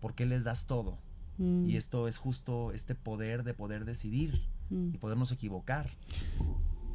¿por 0.00 0.14
qué 0.14 0.24
les 0.24 0.44
das 0.44 0.66
todo? 0.66 0.96
Mm. 1.36 1.68
Y 1.68 1.76
esto 1.76 2.08
es 2.08 2.16
justo 2.16 2.72
este 2.72 2.94
poder 2.94 3.44
de 3.44 3.52
poder 3.52 3.84
decidir 3.84 4.40
mm. 4.70 4.94
y 4.94 4.98
podernos 4.98 5.32
equivocar. 5.32 5.90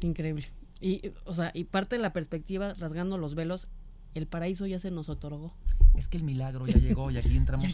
Increíble. 0.00 0.46
Y, 0.80 1.12
o 1.24 1.34
sea, 1.34 1.50
y 1.54 1.64
parte 1.64 1.96
de 1.96 2.02
la 2.02 2.12
perspectiva, 2.12 2.74
rasgando 2.74 3.16
los 3.16 3.34
velos, 3.34 3.68
el 4.14 4.26
paraíso 4.26 4.66
ya 4.66 4.78
se 4.78 4.90
nos 4.90 5.08
otorgó. 5.08 5.54
Es 5.94 6.08
que 6.08 6.16
el 6.16 6.24
milagro 6.24 6.66
ya 6.66 6.78
llegó 6.78 7.10
y 7.10 7.18
aquí 7.18 7.36
entramos. 7.36 7.66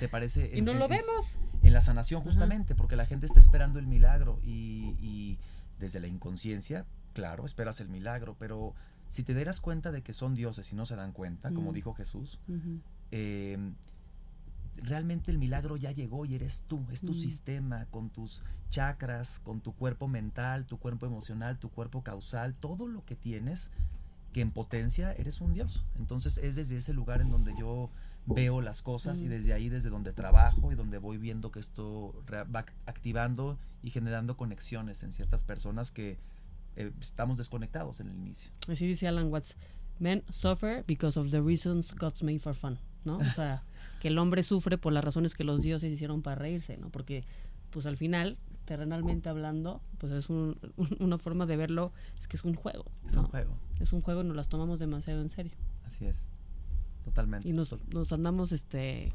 te, 0.00 0.08
parece? 0.08 0.50
y 0.54 0.62
no 0.62 0.74
lo 0.74 0.88
vemos. 0.88 1.36
En 1.62 1.72
la 1.72 1.80
sanación, 1.80 2.22
justamente, 2.22 2.74
porque 2.74 2.96
la 2.96 3.06
gente 3.06 3.26
está 3.26 3.38
esperando 3.38 3.78
el 3.78 3.86
milagro 3.86 4.40
y, 4.42 4.96
y 5.00 5.38
desde 5.78 6.00
la 6.00 6.08
inconsciencia 6.08 6.86
claro, 7.12 7.44
esperas 7.44 7.80
el 7.80 7.88
milagro, 7.88 8.36
pero 8.38 8.74
si 9.08 9.22
te 9.22 9.34
dieras 9.34 9.60
cuenta 9.60 9.92
de 9.92 10.02
que 10.02 10.12
son 10.12 10.34
dioses 10.34 10.72
y 10.72 10.74
no 10.74 10.84
se 10.84 10.96
dan 10.96 11.12
cuenta, 11.12 11.52
como 11.52 11.70
mm. 11.70 11.74
dijo 11.74 11.94
Jesús, 11.94 12.40
em, 13.10 13.74
realmente 14.76 15.30
el 15.30 15.38
milagro 15.38 15.76
ya 15.76 15.92
llegó 15.92 16.24
y 16.24 16.34
eres 16.34 16.64
tú, 16.66 16.84
es 16.90 17.00
tu 17.00 17.12
mm. 17.12 17.16
sistema 17.16 17.86
con 17.86 18.10
tus 18.10 18.42
chakras, 18.70 19.38
con 19.40 19.60
tu 19.60 19.74
cuerpo 19.74 20.08
mental, 20.08 20.66
tu 20.66 20.78
cuerpo 20.78 21.06
emocional, 21.06 21.58
tu 21.58 21.70
cuerpo 21.70 22.02
causal, 22.02 22.54
todo 22.54 22.88
lo 22.88 23.04
que 23.04 23.14
tienes 23.14 23.70
que 24.32 24.40
en 24.40 24.50
potencia 24.50 25.12
eres 25.12 25.40
un 25.40 25.52
dios. 25.52 25.84
Entonces 25.98 26.38
es 26.38 26.56
desde 26.56 26.78
ese 26.78 26.94
lugar 26.94 27.20
en 27.20 27.30
donde 27.30 27.54
yo 27.58 27.90
veo 28.26 28.60
las 28.60 28.82
cosas 28.82 29.20
y 29.20 29.24
mm. 29.24 29.28
desde 29.28 29.52
ahí 29.52 29.68
desde 29.68 29.90
donde 29.90 30.12
trabajo 30.12 30.72
y 30.72 30.74
donde 30.74 30.98
voy 30.98 31.18
viendo 31.18 31.50
que 31.50 31.60
esto 31.60 32.14
va 32.32 32.64
activando 32.86 33.58
y 33.82 33.90
generando 33.90 34.36
conexiones 34.36 35.02
en 35.02 35.12
ciertas 35.12 35.44
personas 35.44 35.90
que 35.90 36.18
eh, 36.76 36.92
estamos 37.00 37.36
desconectados 37.36 38.00
en 38.00 38.08
el 38.08 38.16
inicio. 38.16 38.50
Así 38.68 38.86
dice 38.86 39.08
Alan 39.08 39.30
Watts, 39.30 39.56
men 39.98 40.22
suffer 40.30 40.84
because 40.86 41.18
of 41.18 41.30
the 41.30 41.40
reasons 41.40 41.92
God's 41.94 42.22
made 42.22 42.38
for 42.38 42.54
fun, 42.54 42.78
¿no? 43.04 43.18
O 43.18 43.24
sea, 43.24 43.62
que 44.00 44.08
el 44.08 44.18
hombre 44.18 44.42
sufre 44.42 44.78
por 44.78 44.92
las 44.92 45.04
razones 45.04 45.34
que 45.34 45.44
los 45.44 45.62
dioses 45.62 45.92
hicieron 45.92 46.22
para 46.22 46.36
reírse, 46.36 46.76
¿no? 46.76 46.90
Porque, 46.90 47.24
pues 47.70 47.86
al 47.86 47.96
final, 47.96 48.38
terrenalmente 48.64 49.28
hablando, 49.28 49.80
pues 49.98 50.12
es 50.12 50.28
una 51.00 51.18
forma 51.18 51.46
de 51.46 51.56
verlo, 51.56 51.92
es 52.18 52.28
que 52.28 52.36
es 52.36 52.44
un 52.44 52.54
juego. 52.54 52.84
Es 53.06 53.16
un 53.16 53.24
juego. 53.24 53.56
Es 53.80 53.92
un 53.92 54.02
juego 54.02 54.22
y 54.22 54.24
nos 54.24 54.36
las 54.36 54.48
tomamos 54.48 54.78
demasiado 54.78 55.20
en 55.22 55.28
serio. 55.28 55.52
Así 55.84 56.06
es, 56.06 56.26
totalmente. 57.04 57.48
Y 57.48 57.52
nos, 57.52 57.74
nos 57.92 58.12
andamos 58.12 58.52
este, 58.52 59.12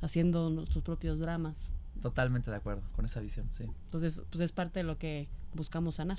haciendo 0.00 0.50
nuestros 0.50 0.82
propios 0.84 1.18
dramas. 1.18 1.70
Totalmente 2.00 2.50
de 2.50 2.56
acuerdo 2.56 2.82
con 2.92 3.04
esa 3.04 3.20
visión, 3.20 3.48
sí. 3.50 3.64
Entonces, 3.84 4.20
pues 4.30 4.40
es 4.42 4.52
parte 4.52 4.80
de 4.80 4.84
lo 4.84 4.98
que 4.98 5.28
buscamos 5.54 5.96
sanar. 5.96 6.18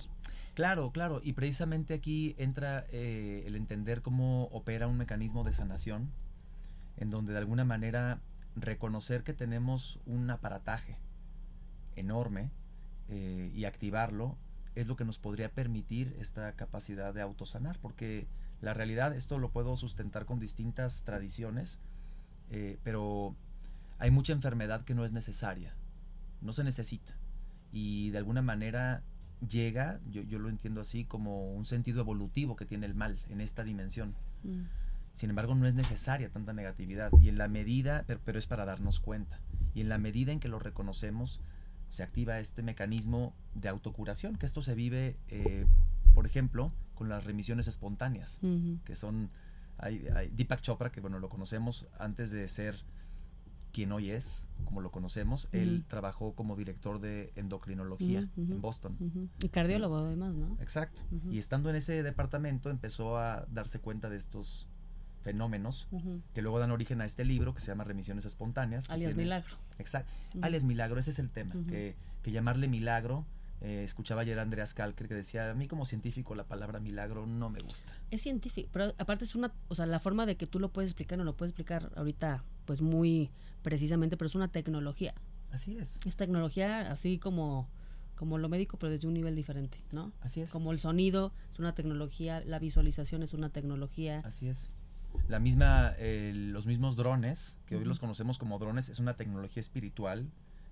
Claro, 0.56 0.92
claro, 0.92 1.22
y 1.24 1.34
precisamente 1.34 1.94
aquí 1.94 2.36
entra 2.40 2.86
eh, 2.92 3.44
el 3.46 3.56
entender 3.56 4.02
cómo 4.02 4.46
opera 4.46 4.88
un 4.88 4.98
mecanismo 4.98 5.44
de 5.44 5.54
sanación, 5.54 6.10
en 6.98 7.10
donde 7.10 7.34
de 7.34 7.40
alguna 7.40 7.66
manera 7.66 8.22
reconocer 8.56 9.24
que 9.24 9.34
tenemos 9.34 10.00
un 10.06 10.30
aparataje 10.30 10.98
enorme 11.96 12.52
eh, 13.10 13.52
y 13.56 13.66
activarlo 13.66 14.38
es 14.76 14.88
lo 14.88 14.96
que 14.96 15.06
nos 15.06 15.18
podría 15.18 15.50
permitir 15.50 16.16
esta 16.20 16.52
capacidad 16.54 17.14
de 17.14 17.22
autosanar, 17.22 17.80
porque 17.80 18.28
la 18.62 18.74
realidad, 18.74 19.16
esto 19.16 19.40
lo 19.40 19.50
puedo 19.50 19.76
sustentar 19.78 20.26
con 20.26 20.40
distintas 20.40 21.04
tradiciones, 21.04 21.80
eh, 22.52 22.78
pero 22.84 23.36
hay 23.98 24.12
mucha 24.12 24.34
enfermedad 24.34 24.84
que 24.84 24.94
no 24.94 25.04
es 25.04 25.12
necesaria, 25.12 25.74
no 26.42 26.52
se 26.52 26.64
necesita, 26.64 27.18
y 27.72 28.12
de 28.12 28.20
alguna 28.20 28.44
manera 28.44 29.02
llega, 29.48 30.00
yo, 30.10 30.22
yo 30.22 30.38
lo 30.38 30.50
entiendo 30.50 30.82
así, 30.82 31.06
como 31.06 31.54
un 31.54 31.66
sentido 31.66 32.02
evolutivo 32.02 32.56
que 32.56 32.66
tiene 32.66 32.86
el 32.86 32.94
mal 32.94 33.20
en 33.30 33.42
esta 33.42 33.64
dimensión. 33.64 34.16
Mm. 34.44 34.64
Sin 35.18 35.32
embargo, 35.32 35.56
no 35.56 35.66
es 35.66 35.74
necesaria 35.74 36.30
tanta 36.30 36.54
negatividad. 36.54 37.12
Y 37.20 37.30
en 37.30 37.40
la 37.40 37.48
medida, 37.48 38.06
pero, 38.24 38.38
es 38.38 38.46
para 38.46 38.66
darnos 38.66 39.00
cuenta. 39.00 39.40
Y 39.74 39.82
en 39.82 39.90
la 39.90 39.98
medida 39.98 40.32
en 40.32 40.40
que 40.40 40.48
lo 40.48 40.60
reconocemos, 40.60 41.42
se 41.90 42.04
activa 42.04 42.38
este 42.38 42.62
mecanismo 42.62 43.34
de 43.56 43.68
autocuración, 43.68 44.36
que 44.36 44.46
esto 44.46 44.62
se 44.62 44.76
vive, 44.76 45.18
eh, 45.30 45.66
por 46.14 46.28
ejemplo, 46.28 46.72
con 46.94 47.10
las 47.10 47.24
remisiones 47.24 47.68
espontáneas, 47.68 48.40
que 48.86 48.96
son, 48.96 49.32
hay, 49.80 50.06
hay, 50.16 50.30
Deepak 50.30 50.62
Chopra, 50.62 50.92
que 50.92 51.02
bueno, 51.02 51.18
lo 51.18 51.30
conocemos 51.30 51.88
antes 51.98 52.30
de 52.30 52.48
ser 52.48 52.76
quien 53.72 53.92
hoy 53.94 54.12
es, 54.12 54.48
como 54.66 54.82
lo 54.82 54.92
conocemos, 54.92 55.50
él 55.52 55.84
trabajó 55.88 56.36
como 56.36 56.56
director 56.56 57.00
de 57.00 57.34
endocrinología 57.36 58.30
en 58.38 58.62
Boston. 58.62 59.32
Y 59.42 59.50
cardiólogo 59.50 59.98
además, 59.98 60.36
¿no? 60.36 60.58
Exacto. 60.62 61.02
Y 61.32 61.40
estando 61.40 61.72
en 61.72 61.78
ese 61.78 62.04
departamento 62.04 62.70
empezó 62.70 63.18
a 63.18 63.48
darse 63.50 63.80
cuenta 63.80 64.12
de 64.12 64.18
estos 64.18 64.68
fenómenos 65.22 65.88
que 66.34 66.42
luego 66.42 66.60
dan 66.60 66.72
origen 66.72 67.02
a 67.02 67.06
este 67.06 67.26
libro 67.26 67.54
que 67.54 67.60
se 67.60 67.68
llama 67.68 67.84
Remisiones 67.84 68.26
Espontáneas. 68.26 68.90
Alias 68.90 69.16
Milagro. 69.16 69.56
Exacto. 69.80 70.12
Alias 70.42 70.64
Milagro, 70.64 71.00
ese 71.00 71.10
es 71.10 71.20
el 71.20 71.30
tema, 71.30 71.54
que, 71.68 71.96
que 72.24 72.32
llamarle 72.32 72.68
milagro 72.68 73.26
eh, 73.60 73.82
escuchaba 73.84 74.22
ayer 74.22 74.38
a 74.38 74.44
Andreas 74.44 74.76
Kalker 74.76 75.08
que 75.08 75.16
decía, 75.16 75.50
a 75.50 75.54
mí 75.56 75.68
como 75.68 75.86
científico 75.86 76.36
la 76.36 76.44
palabra 76.44 76.80
milagro 76.80 77.26
no 77.26 77.50
me 77.50 77.60
gusta. 77.60 77.92
Es 78.12 78.22
científico, 78.22 78.70
pero 78.72 78.94
aparte 79.00 79.26
es 79.26 79.34
una, 79.34 79.52
o 79.68 79.76
sea, 79.76 79.88
la 79.88 80.00
forma 80.00 80.28
de 80.28 80.38
que 80.38 80.46
tú 80.46 80.60
lo 80.60 80.72
puedes 80.72 80.92
explicar, 80.92 81.18
no 81.18 81.24
lo 81.24 81.36
puedes 81.36 81.52
explicar 81.52 81.92
ahorita 81.96 82.44
pues 82.66 82.82
muy 82.82 83.32
precisamente, 83.64 84.16
pero 84.16 84.28
es 84.28 84.36
una 84.36 84.52
tecnología. 84.52 85.16
Así 85.52 85.78
es. 85.78 86.00
Es 86.06 86.16
tecnología 86.18 86.92
así 86.92 87.18
como 87.18 87.68
como 88.16 88.40
lo 88.40 88.50
médico, 88.50 88.78
pero 88.78 88.92
desde 88.92 89.08
un 89.08 89.14
nivel 89.14 89.36
diferente, 89.36 89.78
¿no? 89.92 90.12
Así 90.22 90.42
es. 90.42 90.52
Como 90.52 90.72
el 90.72 90.80
sonido 90.80 91.32
es 91.52 91.60
una 91.60 91.76
tecnología, 91.76 92.42
la 92.44 92.58
visualización 92.58 93.22
es 93.22 93.34
una 93.34 93.52
tecnología. 93.52 94.22
Así 94.26 94.48
es. 94.48 94.72
La 95.28 95.40
misma, 95.40 95.94
eh, 95.98 96.32
los 96.34 96.68
mismos 96.68 96.96
drones, 96.96 97.58
que 97.66 97.76
hoy 97.76 97.86
los 97.86 98.00
conocemos 98.00 98.38
como 98.38 98.60
drones, 98.60 98.90
es 98.90 99.00
una 99.00 99.16
tecnología 99.16 99.60
espiritual 99.60 100.30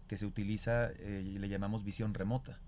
que 0.07 0.17
se 0.17 0.25
utiliza 0.25 0.91
eh, 0.91 1.23
y 1.25 1.39
le 1.39 1.49
llamamos 1.49 1.83
visión 1.83 2.13
remota. 2.13 2.59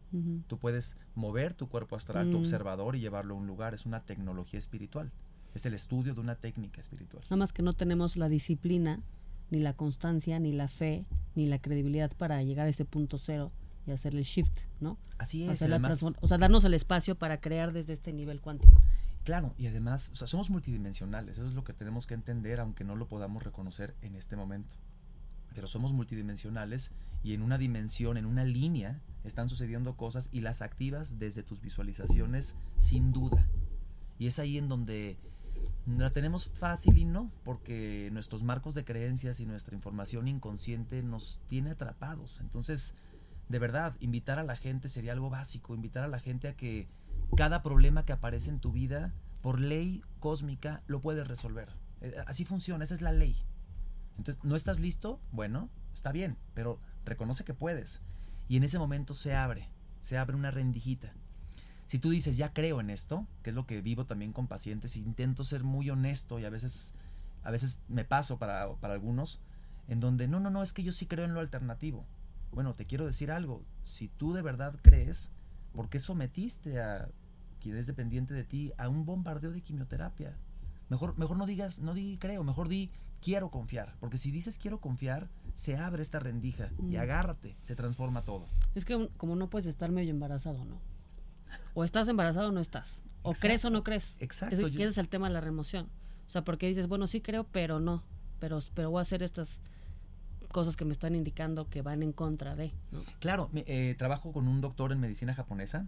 Tú 0.48 0.58
puedes 0.58 0.98
mover 1.16 1.54
tu 1.54 1.68
cuerpo 1.68 1.96
astral, 1.96 2.32
tu 2.32 2.38
mm. 2.38 2.42
observador 2.42 2.96
y 2.96 3.00
llevarlo 3.00 3.36
a 3.36 3.38
un 3.38 3.46
lugar. 3.46 3.74
Es 3.74 3.86
una 3.86 4.02
tecnología 4.02 4.58
espiritual. 4.58 5.12
Es 5.54 5.66
el 5.66 5.74
estudio 5.74 6.14
de 6.14 6.22
una 6.22 6.36
técnica 6.36 6.82
espiritual. 6.82 7.24
Nada 7.26 7.36
más 7.38 7.54
que 7.54 7.62
no 7.62 7.74
tenemos 7.74 8.18
la 8.18 8.30
disciplina, 8.30 9.02
ni 9.52 9.60
la 9.60 9.74
constancia, 9.74 10.40
ni 10.40 10.52
la 10.52 10.68
fe, 10.68 11.06
ni 11.36 11.46
la 11.46 11.60
credibilidad 11.60 12.12
para 12.16 12.42
llegar 12.44 12.68
a 12.68 12.70
ese 12.70 12.86
punto 12.86 13.18
cero 13.18 13.52
y 13.86 13.92
hacer 13.92 14.16
el 14.16 14.24
shift, 14.24 14.60
¿no? 14.80 14.98
Así 15.18 15.44
es. 15.44 15.62
o 15.62 16.28
sea, 16.28 16.38
darnos 16.38 16.64
el 16.64 16.74
espacio 16.74 17.16
para 17.16 17.40
crear 17.40 17.72
desde 17.72 17.94
este 17.94 18.14
nivel 18.14 18.42
cuántico. 18.42 18.82
Claro, 19.28 19.54
y 19.58 19.68
además, 19.68 20.10
o 20.14 20.16
sea, 20.16 20.26
somos 20.26 20.50
multidimensionales, 20.50 21.38
eso 21.38 21.48
es 21.48 21.54
lo 21.54 21.66
que 21.66 21.74
tenemos 21.74 22.08
que 22.08 22.14
entender, 22.14 22.62
aunque 22.62 22.86
no 22.86 22.96
lo 22.96 23.10
podamos 23.10 23.44
reconocer 23.44 23.94
en 24.02 24.16
este 24.16 24.38
momento 24.38 24.76
pero 25.58 25.66
somos 25.66 25.92
multidimensionales 25.92 26.92
y 27.24 27.34
en 27.34 27.42
una 27.42 27.58
dimensión, 27.58 28.18
en 28.18 28.28
una 28.28 28.44
línea, 28.44 29.02
están 29.24 29.50
sucediendo 29.50 29.98
cosas 29.98 30.30
y 30.32 30.42
las 30.42 30.62
activas 30.62 31.18
desde 31.18 31.42
tus 31.42 31.62
visualizaciones 31.62 32.56
sin 32.78 33.12
duda. 33.12 33.50
Y 34.20 34.28
es 34.28 34.38
ahí 34.38 34.60
en 34.60 34.68
donde 34.68 35.18
la 35.88 36.12
tenemos 36.12 36.48
fácil 36.48 37.00
y 37.00 37.06
no, 37.06 37.32
porque 37.44 38.10
nuestros 38.14 38.44
marcos 38.44 38.76
de 38.76 38.86
creencias 38.86 39.40
y 39.40 39.48
nuestra 39.48 39.74
información 39.74 40.28
inconsciente 40.28 41.02
nos 41.02 41.42
tiene 41.48 41.72
atrapados. 41.72 42.40
Entonces, 42.40 42.94
de 43.50 43.58
verdad, 43.58 43.96
invitar 44.00 44.38
a 44.38 44.44
la 44.44 44.58
gente 44.58 44.90
sería 44.90 45.14
algo 45.14 45.32
básico, 45.32 45.74
invitar 45.74 46.04
a 46.04 46.08
la 46.08 46.20
gente 46.20 46.50
a 46.50 46.56
que 46.56 46.88
cada 47.36 47.64
problema 47.64 48.06
que 48.06 48.14
aparece 48.14 48.50
en 48.50 48.60
tu 48.60 48.72
vida, 48.72 49.14
por 49.42 49.60
ley 49.60 50.04
cósmica, 50.20 50.84
lo 50.88 51.02
puedes 51.02 51.28
resolver. 51.28 51.70
Eh, 52.02 52.16
así 52.28 52.46
funciona, 52.46 52.84
esa 52.84 52.94
es 52.94 53.02
la 53.02 53.12
ley. 53.12 53.36
Entonces, 54.18 54.44
¿no 54.44 54.56
estás 54.56 54.80
listo? 54.80 55.20
Bueno, 55.32 55.70
está 55.94 56.12
bien, 56.12 56.38
pero 56.54 56.80
reconoce 57.06 57.44
que 57.44 57.54
puedes. 57.54 58.02
Y 58.48 58.58
en 58.58 58.64
ese 58.64 58.80
momento 58.80 59.14
se 59.14 59.36
abre, 59.36 59.70
se 60.00 60.18
abre 60.18 60.36
una 60.36 60.52
rendijita. 60.52 61.14
Si 61.86 62.00
tú 62.00 62.10
dices, 62.10 62.36
ya 62.38 62.54
creo 62.54 62.82
en 62.82 62.90
esto, 62.90 63.28
que 63.44 63.52
es 63.52 63.56
lo 63.56 63.66
que 63.66 63.82
vivo 63.82 64.06
también 64.06 64.34
con 64.34 64.48
pacientes, 64.48 64.98
intento 64.98 65.44
ser 65.44 65.64
muy 65.64 65.90
honesto 65.90 66.40
y 66.40 66.46
a 66.46 66.50
veces, 66.50 66.94
a 67.44 67.52
veces 67.52 67.80
me 67.88 68.04
paso 68.04 68.38
para, 68.38 68.74
para 68.76 68.94
algunos, 68.94 69.40
en 69.88 70.00
donde, 70.00 70.28
no, 70.28 70.40
no, 70.40 70.50
no, 70.50 70.64
es 70.64 70.74
que 70.74 70.84
yo 70.84 70.92
sí 70.92 71.06
creo 71.06 71.26
en 71.26 71.34
lo 71.34 71.40
alternativo. 71.40 72.06
Bueno, 72.52 72.74
te 72.74 72.86
quiero 72.86 73.06
decir 73.06 73.32
algo, 73.32 73.64
si 73.84 74.10
tú 74.10 74.34
de 74.34 74.42
verdad 74.42 74.76
crees, 74.82 75.32
¿por 75.78 75.90
qué 75.90 76.00
sometiste 76.00 76.82
a 76.82 77.08
quien 77.62 77.78
es 77.78 77.86
dependiente 77.86 78.34
de 78.34 78.44
ti 78.44 78.74
a 78.80 78.90
un 78.90 79.06
bombardeo 79.06 79.52
de 79.52 79.62
quimioterapia? 79.62 80.36
Mejor, 80.90 81.16
mejor 81.20 81.38
no 81.38 81.46
digas, 81.46 81.78
no 81.78 81.94
di 81.94 82.18
creo, 82.18 82.44
mejor 82.44 82.68
di 82.68 82.90
quiero 83.22 83.52
confiar, 83.52 83.96
porque 84.00 84.18
si 84.18 84.32
dices 84.32 84.58
quiero 84.58 84.82
confiar, 84.82 85.30
se 85.54 85.78
abre 85.78 86.02
esta 86.02 86.20
rendija 86.20 86.72
y 86.80 86.98
mm. 86.98 87.00
agárrate, 87.00 87.56
se 87.62 87.76
transforma 87.76 88.24
todo. 88.24 88.48
Es 88.74 88.86
que 88.86 89.08
como 89.18 89.36
no 89.36 89.52
puedes 89.52 89.68
estar 89.68 89.92
medio 89.92 90.10
embarazado, 90.10 90.66
¿no? 90.66 90.80
O 91.76 91.84
estás 91.84 92.08
embarazado 92.08 92.50
o 92.50 92.52
no 92.52 92.60
estás. 92.60 93.04
O 93.22 93.34
crees 93.34 93.64
o 93.64 93.70
no 93.70 93.84
crees. 93.84 94.18
Exacto. 94.20 94.56
ese 94.56 94.84
es 94.84 94.98
el 94.98 95.10
tema 95.10 95.28
de 95.28 95.34
la 95.34 95.42
remoción. 95.42 95.90
O 96.26 96.30
sea, 96.30 96.44
porque 96.44 96.68
dices, 96.68 96.88
bueno, 96.88 97.06
sí 97.06 97.22
creo, 97.22 97.44
pero 97.44 97.80
no. 97.80 98.04
Pero, 98.40 98.58
pero 98.74 98.90
voy 98.90 98.98
a 98.98 99.02
hacer 99.04 99.22
estas 99.22 99.60
cosas 100.48 100.76
que 100.76 100.86
me 100.86 100.94
están 100.94 101.16
indicando 101.16 101.70
que 101.70 101.82
van 101.82 102.04
en 102.04 102.12
contra 102.12 102.56
de. 102.56 102.72
Claro, 103.20 103.50
eh, 103.54 103.96
trabajo 103.98 104.32
con 104.32 104.48
un 104.48 104.62
doctor 104.62 104.92
en 104.92 105.00
medicina 105.00 105.34
japonesa, 105.34 105.86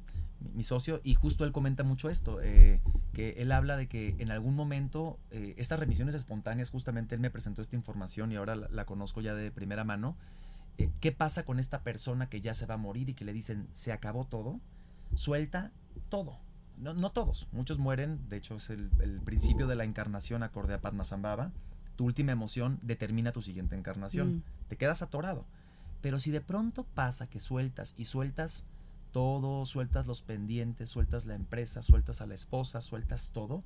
mi, 0.54 0.63
socio, 0.63 1.01
y 1.04 1.16
justo 1.16 1.46
él 1.46 1.51
comenta 1.51 1.84
mucho 1.84 2.10
esto, 2.10 2.42
eh, 2.42 2.82
que 3.13 3.42
él 3.42 3.51
habla 3.51 3.78
de 3.78 3.88
que 3.88 4.16
en 4.20 4.32
algún 4.32 4.56
momento 4.56 5.20
eh, 5.32 5.56
estas 5.58 5.80
remisiones 5.80 6.16
espontáneas, 6.16 6.70
justamente 6.70 7.16
él 7.16 7.22
me 7.22 7.30
presentó 7.30 7.62
esta 7.62 7.75
información 7.75 8.32
y 8.32 8.36
ahora 8.36 8.56
la, 8.56 8.86
conozco 8.86 9.22
ya 9.22 9.34
de 9.34 9.51
primera 9.51 9.84
mano. 9.84 10.16
¿Qué 11.01 11.12
pasa 11.12 11.44
con 11.44 11.60
esta 11.60 11.84
persona 11.84 12.30
que 12.30 12.39
ya 12.39 12.54
se 12.54 12.66
va 12.66 12.75
a 12.75 12.78
morir 12.78 13.10
y 13.10 13.13
que 13.13 13.25
le 13.25 13.34
dicen 13.34 13.68
se 13.74 13.92
acabó 13.92 14.25
todo? 14.25 14.62
Suelta 15.13 15.74
todo. 16.08 16.38
No, 16.78 16.94
no 16.94 17.12
todos, 17.12 17.50
muchos 17.51 17.80
mueren, 17.80 18.30
de 18.30 18.38
hecho 18.38 18.56
es 18.56 18.70
el, 18.70 18.89
el 19.01 19.20
principio 19.20 19.68
de 19.68 19.75
la 19.75 19.84
encarnación 19.84 20.42
acorde 20.42 20.74
a 20.74 20.80
Padmasambhava 20.80 21.51
tu 22.00 22.06
última 22.06 22.32
emoción 22.32 22.79
determina 22.82 23.34
tu 23.34 23.41
siguiente 23.41 23.75
encarnación. 23.75 24.38
Mm. 24.38 24.44
Te 24.70 24.77
quedas 24.77 25.01
atorado. 25.01 25.44
Pero 26.00 26.22
si 26.22 26.32
de 26.32 26.39
pronto 26.39 26.86
pasa 26.86 27.27
que 27.27 27.41
sueltas 27.41 27.94
y 27.98 28.06
sueltas 28.06 28.63
todo, 29.12 29.65
sueltas 29.65 30.08
los 30.08 30.22
pendientes, 30.22 30.88
sueltas 30.88 31.25
la 31.25 31.36
empresa, 31.36 31.82
sueltas 31.82 32.22
a 32.22 32.25
la 32.25 32.36
esposa, 32.36 32.79
sueltas 32.79 33.32
todo, 33.34 33.65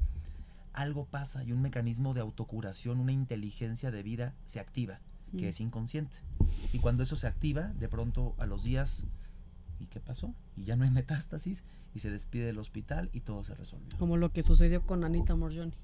algo 0.74 1.06
pasa 1.06 1.44
y 1.44 1.52
un 1.52 1.62
mecanismo 1.62 2.16
de 2.16 2.22
autocuración, 2.22 3.00
una 3.00 3.12
inteligencia 3.12 3.92
de 3.92 4.02
vida 4.02 4.34
se 4.46 4.60
activa, 4.60 5.00
que 5.38 5.46
mm. 5.46 5.50
es 5.50 5.60
inconsciente. 5.60 6.18
Y 6.74 6.80
cuando 6.80 7.04
eso 7.04 7.16
se 7.16 7.28
activa, 7.28 7.68
de 7.78 7.88
pronto 7.88 8.34
a 8.40 8.48
los 8.48 8.64
días, 8.64 9.06
¿y 9.80 9.86
qué 9.86 10.00
pasó? 10.00 10.34
Y 10.58 10.64
ya 10.64 10.76
no 10.76 10.86
hay 10.86 10.90
metástasis 11.02 11.64
y 11.94 12.00
se 12.00 12.10
despide 12.10 12.48
del 12.48 12.58
hospital 12.58 13.12
y 13.14 13.20
todo 13.20 13.44
se 13.44 13.54
resolvió. 13.54 13.96
Como 14.00 14.18
lo 14.18 14.32
que 14.32 14.42
sucedió 14.42 14.82
con 14.82 15.04
Anita 15.04 15.36
Morgioni. 15.36 15.76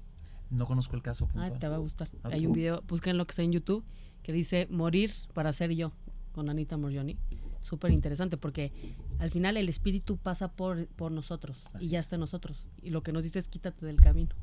No 0.50 0.66
conozco 0.66 0.96
el 0.96 1.02
caso 1.02 1.26
puntual. 1.26 1.52
Ah, 1.54 1.58
te 1.58 1.68
va 1.68 1.76
a 1.76 1.78
gustar. 1.78 2.08
Hay 2.24 2.46
un 2.46 2.52
video, 2.52 2.82
busquen 2.88 3.16
lo 3.16 3.26
que 3.26 3.32
está 3.32 3.42
en 3.42 3.52
YouTube, 3.52 3.84
que 4.22 4.32
dice 4.32 4.66
Morir 4.70 5.12
para 5.32 5.52
ser 5.52 5.70
yo, 5.72 5.92
con 6.32 6.48
Anita 6.48 6.76
Morgioni. 6.76 7.16
Súper 7.60 7.90
interesante, 7.90 8.36
porque 8.36 8.72
al 9.18 9.30
final 9.30 9.56
el 9.56 9.68
espíritu 9.68 10.16
pasa 10.16 10.48
por, 10.48 10.86
por 10.88 11.12
nosotros 11.12 11.62
y 11.78 11.88
ya 11.88 12.00
está 12.00 12.16
en 12.16 12.20
nosotros. 12.20 12.66
Y 12.82 12.90
lo 12.90 13.02
que 13.02 13.12
nos 13.12 13.22
dice 13.22 13.38
es 13.38 13.48
quítate 13.48 13.86
del 13.86 14.00
camino. 14.00 14.34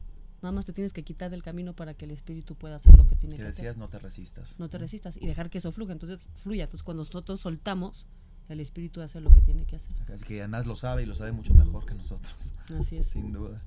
Nada 0.42 0.52
más 0.52 0.66
te 0.66 0.74
tienes 0.74 0.94
que 0.94 1.04
quitar 1.04 1.32
del 1.32 1.42
camino 1.42 1.74
para 1.74 1.96
que 1.96 2.06
el 2.06 2.12
espíritu 2.12 2.56
pueda 2.56 2.76
hacer 2.76 2.96
lo 2.96 3.08
que 3.08 3.16
tiene 3.16 3.38
que, 3.38 3.44
decías, 3.44 3.72
hacer. 3.72 3.80
no 3.80 3.90
te 3.90 3.98
resistas. 3.98 4.60
No 4.60 4.70
te 4.70 4.78
resistas 4.78 5.18
y 5.18 5.26
dejar 5.26 5.50
que 5.50 5.58
eso 5.58 5.72
fluya. 5.72 5.94
Entonces, 5.94 6.20
fluya. 6.36 6.66
Entonces, 6.66 6.84
cuando 6.84 7.02
nosotros 7.02 7.42
soltamos, 7.42 8.06
el 8.48 8.60
espíritu 8.60 9.02
hace 9.02 9.20
lo 9.20 9.32
que 9.32 9.42
tiene 9.42 9.66
que 9.66 9.78
hacer. 9.78 9.96
Así 10.14 10.24
que 10.24 10.40
además 10.40 10.68
lo 10.68 10.76
sabe 10.76 11.04
y 11.04 11.06
lo 11.08 11.16
sabe 11.16 11.32
mucho 11.32 11.56
mejor 11.56 11.86
que 11.86 11.96
nosotros. 11.96 12.54
Así 12.80 12.98
es. 12.98 13.08
Sin 13.10 13.34
duda. 13.34 13.64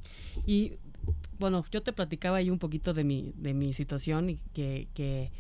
Y 0.47 0.78
bueno, 1.38 1.64
yo 1.71 1.83
te 1.83 1.92
platicaba 1.92 2.38
ahí 2.38 2.50
un 2.50 2.59
poquito 2.59 2.95
de 2.95 3.04
mi, 3.04 3.33
de 3.37 3.54
mi 3.54 3.73
situación 3.73 4.30
y 4.30 4.37
que, 4.52 4.88
que 4.95 5.33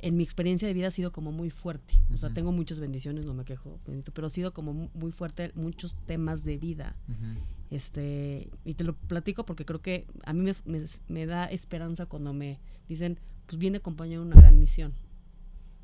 en 0.00 0.16
mi 0.16 0.22
experiencia 0.22 0.68
de 0.68 0.74
vida 0.74 0.88
ha 0.88 0.90
sido 0.90 1.12
como 1.12 1.32
muy 1.32 1.50
fuerte. 1.50 1.94
O 2.14 2.18
sea, 2.18 2.30
tengo 2.30 2.52
muchas 2.52 2.78
bendiciones, 2.78 3.24
no 3.24 3.34
me 3.34 3.44
quejo, 3.44 3.80
pero 4.12 4.26
ha 4.26 4.30
sido 4.30 4.52
como 4.52 4.90
muy 4.94 5.12
fuerte 5.12 5.52
muchos 5.54 5.94
temas 6.06 6.44
de 6.44 6.58
vida. 6.58 6.96
Este, 7.70 8.50
y 8.64 8.74
te 8.74 8.84
lo 8.84 8.94
platico 8.94 9.44
porque 9.44 9.64
creo 9.64 9.80
que 9.80 10.06
a 10.24 10.32
mí 10.32 10.52
me, 10.64 10.84
me, 11.08 11.26
da 11.26 11.46
esperanza 11.46 12.06
cuando 12.06 12.32
me 12.32 12.60
dicen, 12.88 13.18
pues 13.46 13.58
viene 13.58 13.78
acompañado 13.78 14.22
una 14.22 14.36
gran 14.36 14.58
misión. 14.58 14.92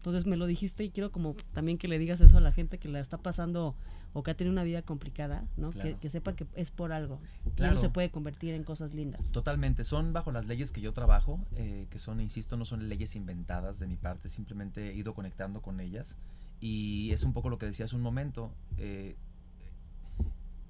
Entonces 0.03 0.27
me 0.27 0.37
lo 0.37 0.47
dijiste 0.47 0.83
y 0.83 0.91
quiero 0.91 1.13
como 1.13 1.37
también 1.53 1.79
que 1.79 1.87
le 1.87 1.97
digas 1.97 2.21
eso 2.21 2.37
a 2.37 2.41
la 2.41 2.51
gente 2.51 2.79
que 2.79 2.89
la 2.89 2.99
está 2.99 3.19
pasando 3.19 3.77
o 4.13 4.25
que 4.25 4.33
ha 4.33 4.35
tenido 4.35 4.53
una 4.53 4.65
vida 4.65 4.83
complicada, 4.83 5.45
¿no? 5.57 5.71
Que, 5.71 5.95
que, 5.95 6.11
sepa 6.11 6.35
que 6.35 6.45
es 6.57 6.73
por 6.73 6.91
algo. 6.91 7.21
Claro. 7.55 7.81
se 7.81 7.89
puede 7.89 8.11
convertir 8.11 8.53
en 8.55 8.65
cosas 8.65 8.95
lindas. 8.95 9.31
Totalmente. 9.31 9.85
Son 9.85 10.13
bajo 10.13 10.33
las 10.33 10.47
leyes 10.47 10.73
que 10.73 10.81
yo 10.81 10.93
trabajo, 10.93 11.39
eh, 11.55 11.87
que 11.89 12.01
son, 12.01 12.21
insisto, 12.21 12.57
no 12.57 12.65
son 12.65 12.89
leyes 12.89 13.15
inventadas 13.15 13.79
de 13.79 13.87
mi 13.87 13.97
parte, 13.97 14.29
simplemente 14.29 14.91
he 14.91 14.95
ido 14.95 15.15
conectando 15.15 15.63
con 15.63 15.79
ellas. 15.79 16.19
Y 16.59 17.13
es 17.13 17.23
un 17.23 17.33
poco 17.33 17.49
lo 17.49 17.59
que 17.59 17.67
decía 17.67 17.85
hace 17.85 17.95
un 17.95 18.03
momento. 18.03 18.53
Eh, 18.79 19.15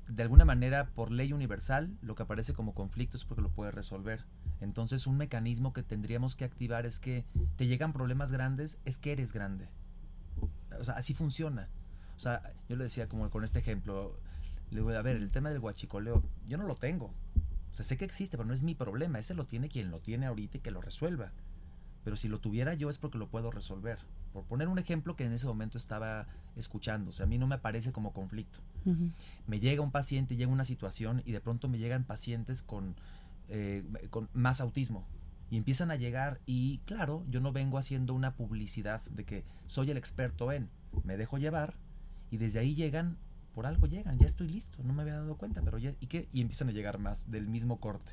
de 0.09 0.23
alguna 0.23 0.45
manera, 0.45 0.91
por 0.95 1.11
ley 1.11 1.33
universal, 1.33 1.97
lo 2.03 2.15
que 2.15 2.25
aparece 2.25 2.53
como 2.53 2.75
conflicto 2.75 3.17
es 3.17 3.25
porque 3.25 3.41
lo 3.41 3.49
puede 3.49 3.71
resolver. 3.71 4.27
Entonces, 4.63 5.07
un 5.07 5.17
mecanismo 5.17 5.73
que 5.73 5.83
tendríamos 5.83 6.37
que 6.37 6.45
activar 6.45 6.87
es 6.87 7.01
que 7.01 7.25
te 7.57 7.67
llegan 7.67 7.93
problemas 7.93 8.31
grandes, 8.31 8.79
es 8.85 8.97
que 8.99 9.13
eres 9.13 9.33
grande. 9.33 9.69
O 10.79 10.85
sea, 10.85 10.95
así 10.95 11.15
funciona. 11.15 11.69
O 12.17 12.21
sea, 12.21 12.43
yo 12.69 12.77
le 12.77 12.85
decía 12.85 13.09
como 13.09 13.29
con 13.29 13.43
este 13.43 13.59
ejemplo, 13.59 14.17
le 14.71 14.77
digo, 14.77 14.91
a 14.91 15.03
ver, 15.03 15.17
el 15.17 15.33
tema 15.33 15.51
del 15.51 15.59
guachicoleo, 15.59 16.23
yo 16.47 16.59
no 16.59 16.65
lo 16.65 16.77
tengo. 16.77 17.07
O 17.07 17.75
sea, 17.75 17.85
sé 17.85 17.97
que 17.97 18.05
existe, 18.05 18.37
pero 18.37 18.47
no 18.47 18.55
es 18.55 18.63
mi 18.63 18.77
problema. 18.77 19.19
Ese 19.19 19.35
lo 19.35 19.47
tiene 19.47 19.69
quien 19.69 19.91
lo 19.91 20.01
tiene 20.01 20.27
ahorita 20.27 20.59
y 20.59 20.61
que 20.61 20.71
lo 20.71 20.81
resuelva. 20.81 21.33
Pero 22.05 22.17
si 22.17 22.29
lo 22.29 22.39
tuviera 22.39 22.75
yo 22.75 22.89
es 22.89 22.99
porque 22.99 23.19
lo 23.19 23.29
puedo 23.29 23.51
resolver. 23.51 23.99
Por 24.33 24.45
poner 24.45 24.69
un 24.69 24.79
ejemplo 24.79 25.17
que 25.17 25.25
en 25.25 25.33
ese 25.33 25.47
momento 25.47 25.77
estaba 25.77 26.27
escuchando, 26.57 27.11
o 27.11 27.13
sea, 27.13 27.25
a 27.25 27.29
mí 27.29 27.39
no 27.39 27.47
me 27.47 27.59
parece 27.59 27.93
como 27.93 28.13
conflicto. 28.13 28.61
Me 29.47 29.61
llega 29.61 29.83
un 29.83 29.91
paciente, 29.91 30.37
llega 30.37 30.51
una 30.51 30.65
situación 30.65 31.23
y 31.25 31.33
de 31.33 31.41
pronto 31.41 31.69
me 31.69 31.79
llegan 31.79 32.05
pacientes 32.05 32.63
con, 32.63 32.97
eh, 33.49 33.85
con 34.11 34.29
más 34.33 34.61
autismo 34.61 35.07
y 35.51 35.59
empiezan 35.59 35.91
a 35.91 35.97
llegar 35.97 36.41
y 36.47 36.79
claro, 36.87 37.25
yo 37.29 37.41
no 37.41 37.53
vengo 37.53 37.77
haciendo 37.77 38.15
una 38.15 38.35
publicidad 38.35 39.03
de 39.03 39.25
que 39.25 39.45
soy 39.67 39.91
el 39.91 39.99
experto 39.99 40.51
en, 40.51 40.71
me 41.05 41.17
dejo 41.17 41.37
llevar 41.37 41.75
y 42.31 42.39
desde 42.39 42.59
ahí 42.59 42.75
llegan, 42.75 43.19
por 43.55 43.67
algo 43.67 43.87
llegan, 43.87 44.19
ya 44.19 44.25
estoy 44.25 44.49
listo, 44.49 44.83
no 44.83 44.95
me 44.95 45.03
había 45.03 45.17
dado 45.17 45.37
cuenta, 45.37 45.61
pero 45.61 45.77
ya, 45.77 45.93
¿y 46.01 46.07
qué? 46.07 46.27
Y 46.33 46.41
empiezan 46.41 46.71
a 46.71 46.73
llegar 46.73 46.99
más 46.99 47.31
del 47.31 47.49
mismo 47.49 47.79
corte. 47.81 48.13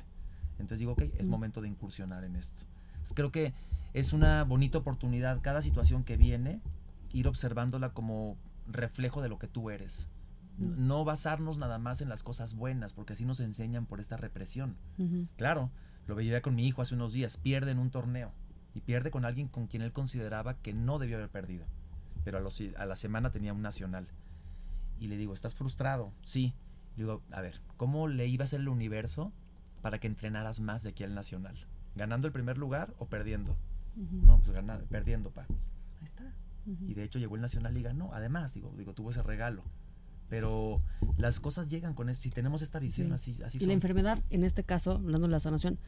Entonces 0.58 0.80
digo, 0.80 0.92
ok, 0.92 1.04
es 1.16 1.28
momento 1.28 1.62
de 1.62 1.68
incursionar 1.68 2.24
en 2.24 2.36
esto. 2.36 2.62
creo 3.14 3.32
que 3.32 3.54
es 3.94 4.12
una 4.12 4.44
bonita 4.44 4.76
oportunidad 4.76 5.40
cada 5.40 5.62
situación 5.62 6.04
que 6.04 6.18
viene, 6.18 6.60
ir 7.12 7.26
observándola 7.26 7.94
como 7.94 8.36
reflejo 8.68 9.22
de 9.22 9.30
lo 9.30 9.38
que 9.38 9.46
tú 9.46 9.70
eres. 9.70 10.08
No 10.60 11.04
basarnos 11.04 11.58
nada 11.58 11.78
más 11.78 12.00
en 12.00 12.08
las 12.08 12.22
cosas 12.22 12.54
buenas, 12.54 12.92
porque 12.92 13.14
así 13.14 13.24
nos 13.24 13.40
enseñan 13.40 13.86
por 13.86 13.98
esta 14.00 14.16
represión. 14.16 14.76
Claro, 15.36 15.70
lo 16.06 16.14
veía 16.14 16.42
con 16.42 16.54
mi 16.54 16.66
hijo 16.66 16.82
hace 16.82 16.94
unos 16.94 17.12
días, 17.12 17.36
pierde 17.36 17.70
en 17.70 17.78
un 17.78 17.90
torneo 17.90 18.32
y 18.74 18.80
pierde 18.80 19.10
con 19.10 19.24
alguien 19.24 19.48
con 19.48 19.66
quien 19.66 19.82
él 19.82 19.92
consideraba 19.92 20.54
que 20.54 20.74
no 20.74 20.98
debió 20.98 21.16
haber 21.16 21.30
perdido 21.30 21.66
pero 22.24 22.38
a, 22.38 22.86
la 22.86 22.96
semana 22.96 23.30
tenía 23.30 23.52
un 23.52 23.62
nacional. 23.62 24.08
Y 24.98 25.08
le 25.08 25.16
digo, 25.16 25.32
¿estás 25.32 25.54
frustrado? 25.54 26.12
Sí. 26.22 26.54
Le 26.96 27.04
digo, 27.04 27.22
a 27.30 27.40
ver, 27.40 27.60
¿cómo 27.76 28.08
le 28.08 28.26
iba 28.26 28.44
a 28.44 28.46
hacer 28.46 28.60
el 28.60 28.68
universo 28.68 29.32
para 29.80 29.98
que 29.98 30.06
entrenaras 30.06 30.60
más 30.60 30.82
de 30.82 30.90
aquí 30.90 31.04
al 31.04 31.14
nacional? 31.14 31.56
¿Ganando 31.96 32.26
el 32.26 32.32
primer 32.32 32.58
lugar 32.58 32.94
o 32.98 33.06
perdiendo? 33.06 33.56
No, 33.96 34.38
pues 34.38 34.50
ganando, 34.50 34.86
perdiendo, 34.86 35.30
pa. 35.30 35.46
Ahí 36.00 36.04
está. 36.04 36.34
Y 36.66 36.94
de 36.94 37.02
hecho 37.02 37.18
llegó 37.18 37.36
el 37.36 37.40
nacional 37.40 37.76
y 37.76 37.82
ganó. 37.82 38.12
Además, 38.12 38.54
digo, 38.54 38.72
digo, 38.76 38.94
tuvo 38.94 39.10
ese 39.10 39.22
regalo 39.22 39.64
pero 40.30 40.80
las 41.18 41.40
cosas 41.40 41.68
llegan 41.68 41.92
con 41.92 42.08
eso, 42.08 42.22
si 42.22 42.30
tenemos 42.30 42.62
esta 42.62 42.78
visión 42.78 43.12
así, 43.12 43.36
así 43.44 43.58
y 43.60 43.66
la 43.66 43.72
enfermedad 43.72 44.18
en 44.30 44.44
este 44.44 44.62
caso 44.62 44.92
hablando 44.92 45.26
de 45.26 45.32
la 45.32 45.40
sanación 45.40 45.78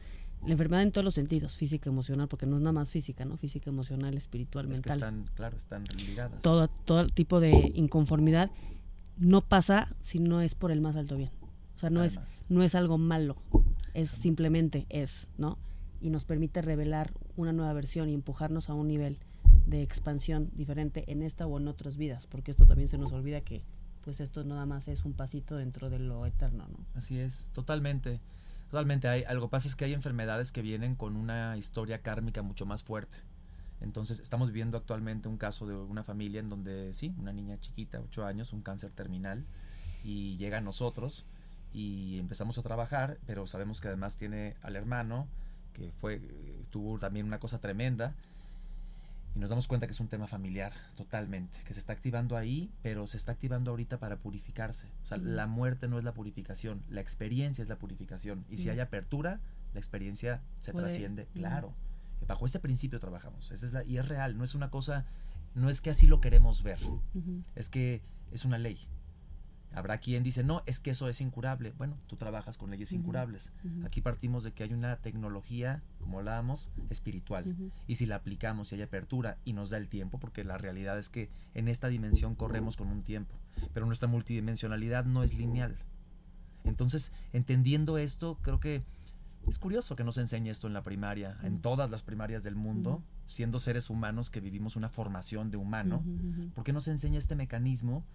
la 0.45 0.51
enfermedad 0.51 0.83
en 0.83 0.91
todos 0.91 1.05
los 1.05 1.13
sentidos 1.13 1.55
física 1.55 1.89
emocional 1.89 2.27
porque 2.27 2.45
no 2.45 2.57
es 2.57 2.61
nada 2.61 2.73
más 2.73 2.91
física 2.91 3.23
no 3.23 3.37
física 3.37 3.69
emocional 3.69 4.15
espiritual 4.15 4.65
es 4.65 4.73
mental. 4.73 4.99
que 4.99 5.05
están 5.05 5.25
claro 5.33 5.57
están 5.57 5.83
ligadas. 6.05 6.43
Todo 6.43 6.67
todo 6.67 7.07
tipo 7.07 7.39
de 7.39 7.71
inconformidad 7.73 8.51
no 9.17 9.41
pasa 9.41 9.87
si 10.01 10.19
no 10.19 10.41
es 10.41 10.55
por 10.55 10.71
el 10.71 10.81
más 10.81 10.97
alto 10.97 11.15
bien. 11.15 11.31
O 11.77 11.79
sea 11.79 11.89
no 11.89 12.03
es 12.03 12.19
no 12.49 12.61
es 12.61 12.75
algo 12.75 12.97
malo 12.97 13.37
es 13.93 14.11
simplemente 14.11 14.85
es 14.89 15.27
no 15.37 15.57
y 16.01 16.09
nos 16.09 16.25
permite 16.25 16.61
revelar 16.61 17.13
una 17.37 17.53
nueva 17.53 17.71
versión 17.71 18.09
y 18.09 18.13
empujarnos 18.13 18.69
a 18.69 18.73
un 18.73 18.89
nivel 18.89 19.19
de 19.65 19.81
expansión 19.81 20.51
diferente 20.53 21.05
en 21.07 21.21
esta 21.21 21.47
o 21.47 21.57
en 21.57 21.69
otras 21.69 21.95
vidas 21.95 22.27
porque 22.27 22.51
esto 22.51 22.65
también 22.65 22.89
se 22.89 22.97
nos 22.97 23.13
olvida 23.13 23.39
que 23.39 23.63
pues 24.03 24.19
esto 24.19 24.43
nada 24.43 24.65
más 24.65 24.87
es 24.87 25.05
un 25.05 25.13
pasito 25.13 25.55
dentro 25.55 25.89
de 25.89 25.99
lo 25.99 26.25
eterno, 26.25 26.67
¿no? 26.67 26.85
Así 26.95 27.17
es, 27.19 27.45
totalmente. 27.53 28.19
Totalmente, 28.69 29.07
hay, 29.07 29.23
algo 29.23 29.49
pasa 29.49 29.67
es 29.67 29.75
que 29.75 29.85
hay 29.85 29.93
enfermedades 29.93 30.51
que 30.51 30.61
vienen 30.61 30.95
con 30.95 31.15
una 31.15 31.57
historia 31.57 32.01
kármica 32.01 32.41
mucho 32.41 32.65
más 32.65 32.83
fuerte. 32.83 33.17
Entonces, 33.81 34.19
estamos 34.19 34.47
viviendo 34.47 34.77
actualmente 34.77 35.27
un 35.27 35.37
caso 35.37 35.67
de 35.67 35.75
una 35.75 36.03
familia 36.03 36.39
en 36.39 36.49
donde, 36.49 36.93
sí, 36.93 37.13
una 37.19 37.33
niña 37.33 37.59
chiquita, 37.59 37.99
8 37.99 38.25
años, 38.25 38.53
un 38.53 38.61
cáncer 38.61 38.91
terminal, 38.91 39.45
y 40.03 40.37
llega 40.37 40.57
a 40.57 40.61
nosotros 40.61 41.25
y 41.73 42.17
empezamos 42.19 42.57
a 42.57 42.63
trabajar, 42.63 43.19
pero 43.25 43.45
sabemos 43.45 43.81
que 43.81 43.89
además 43.89 44.17
tiene 44.17 44.55
al 44.61 44.75
hermano, 44.75 45.27
que 45.73 45.91
fue, 45.91 46.21
tuvo 46.69 46.97
también 46.97 47.25
una 47.25 47.39
cosa 47.39 47.59
tremenda, 47.59 48.15
y 49.35 49.39
nos 49.39 49.49
damos 49.49 49.67
cuenta 49.67 49.87
que 49.87 49.93
es 49.93 49.99
un 49.99 50.07
tema 50.07 50.27
familiar 50.27 50.73
totalmente, 50.95 51.57
que 51.65 51.73
se 51.73 51.79
está 51.79 51.93
activando 51.93 52.37
ahí, 52.37 52.71
pero 52.81 53.07
se 53.07 53.17
está 53.17 53.31
activando 53.31 53.71
ahorita 53.71 53.99
para 53.99 54.17
purificarse. 54.17 54.87
O 55.03 55.07
sea, 55.07 55.17
la 55.17 55.47
muerte 55.47 55.87
no 55.87 55.97
es 55.97 56.03
la 56.03 56.13
purificación, 56.13 56.83
la 56.89 57.01
experiencia 57.01 57.61
es 57.61 57.69
la 57.69 57.77
purificación. 57.77 58.45
Y 58.49 58.57
si 58.57 58.69
hay 58.69 58.79
apertura, 58.79 59.39
la 59.73 59.79
experiencia 59.79 60.41
se 60.59 60.71
trasciende, 60.73 61.27
claro. 61.33 61.73
Bajo 62.27 62.45
este 62.45 62.59
principio 62.59 62.99
trabajamos. 62.99 63.51
Esa 63.51 63.65
es 63.65 63.73
la, 63.73 63.83
y 63.83 63.97
es 63.97 64.07
real, 64.07 64.37
no 64.37 64.43
es 64.43 64.55
una 64.55 64.69
cosa, 64.69 65.05
no 65.55 65.69
es 65.69 65.81
que 65.81 65.89
así 65.89 66.07
lo 66.07 66.21
queremos 66.21 66.63
ver, 66.63 66.79
es 67.55 67.69
que 67.69 68.01
es 68.31 68.45
una 68.45 68.57
ley. 68.57 68.87
Habrá 69.73 69.97
quien 69.97 70.23
dice, 70.23 70.43
no, 70.43 70.61
es 70.65 70.79
que 70.79 70.91
eso 70.91 71.09
es 71.09 71.19
incurable. 71.19 71.73
Bueno, 71.77 71.97
tú 72.07 72.15
trabajas 72.15 72.57
con 72.57 72.69
leyes 72.69 72.91
incurables. 72.91 73.51
Aquí 73.83 74.01
partimos 74.01 74.43
de 74.43 74.51
que 74.51 74.63
hay 74.63 74.73
una 74.73 74.97
tecnología, 74.97 75.81
como 75.99 76.19
hablábamos, 76.19 76.69
espiritual. 76.89 77.55
Y 77.87 77.95
si 77.95 78.05
la 78.05 78.17
aplicamos 78.17 78.71
y 78.71 78.75
hay 78.75 78.83
apertura 78.83 79.37
y 79.45 79.53
nos 79.53 79.71
da 79.71 79.77
el 79.77 79.89
tiempo, 79.89 80.19
porque 80.19 80.43
la 80.43 80.57
realidad 80.57 80.99
es 80.99 81.09
que 81.09 81.29
en 81.55 81.67
esta 81.67 81.87
dimensión 81.87 82.35
corremos 82.35 82.77
con 82.77 82.87
un 82.87 83.03
tiempo, 83.03 83.33
pero 83.73 83.85
nuestra 83.85 84.07
multidimensionalidad 84.07 85.05
no 85.05 85.23
es 85.23 85.33
lineal. 85.33 85.75
Entonces, 86.63 87.11
entendiendo 87.33 87.97
esto, 87.97 88.37
creo 88.41 88.59
que 88.59 88.83
es 89.47 89.59
curioso 89.59 89.95
que 89.95 90.03
nos 90.03 90.17
enseñe 90.17 90.49
esto 90.49 90.67
en 90.67 90.73
la 90.73 90.83
primaria, 90.83 91.37
en 91.43 91.59
todas 91.59 91.89
las 91.89 92.03
primarias 92.03 92.43
del 92.43 92.55
mundo, 92.55 93.03
siendo 93.25 93.59
seres 93.59 93.89
humanos 93.89 94.29
que 94.29 94.39
vivimos 94.39 94.75
una 94.75 94.89
formación 94.89 95.51
de 95.51 95.57
humano. 95.57 96.03
¿Por 96.53 96.63
qué 96.63 96.73
nos 96.73 96.87
enseña 96.87 97.17
este 97.17 97.35
mecanismo? 97.35 98.05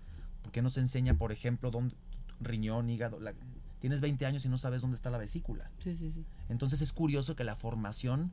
¿Por 0.49 0.53
qué 0.55 0.63
no 0.63 0.71
se 0.71 0.81
enseña, 0.81 1.13
por 1.13 1.31
ejemplo, 1.31 1.71
dónde, 1.71 1.95
riñón, 2.41 2.89
hígado? 2.89 3.19
tienes 3.81 4.01
20 4.01 4.25
años 4.25 4.47
y 4.47 4.49
no 4.49 4.57
sabes 4.57 4.81
dónde 4.81 4.95
está 4.95 5.11
la 5.11 5.19
vesícula. 5.19 5.71
Sí, 5.85 5.95
sí, 5.95 6.11
sí. 6.11 6.25
Entonces 6.49 6.81
es 6.81 6.95
curioso 6.95 7.37
que 7.37 7.45
la 7.45 7.55
formación, 7.55 8.33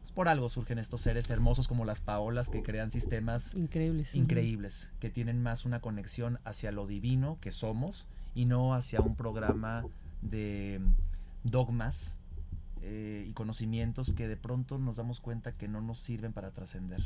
pues 0.00 0.10
por 0.10 0.26
algo 0.26 0.48
surgen 0.48 0.80
estos 0.80 1.02
seres 1.02 1.30
hermosos 1.30 1.68
como 1.68 1.84
las 1.84 2.00
Paolas 2.00 2.50
que 2.50 2.64
crean 2.64 2.90
sistemas 2.90 3.54
increíbles, 3.54 4.12
increíbles 4.16 4.92
que 4.98 5.10
tienen 5.10 5.44
más 5.44 5.64
una 5.64 5.78
conexión 5.78 6.40
hacia 6.42 6.72
lo 6.72 6.88
divino 6.88 7.38
que 7.40 7.52
somos 7.52 8.08
y 8.34 8.46
no 8.46 8.74
hacia 8.74 9.00
un 9.00 9.14
programa 9.14 9.86
de 10.22 10.80
dogmas 11.44 12.18
eh, 12.82 13.26
y 13.28 13.32
conocimientos 13.32 14.10
que 14.10 14.26
de 14.26 14.36
pronto 14.36 14.80
nos 14.80 14.96
damos 14.96 15.20
cuenta 15.20 15.52
que 15.52 15.68
no 15.68 15.80
nos 15.80 15.98
sirven 15.98 16.32
para 16.32 16.50
trascender. 16.50 17.00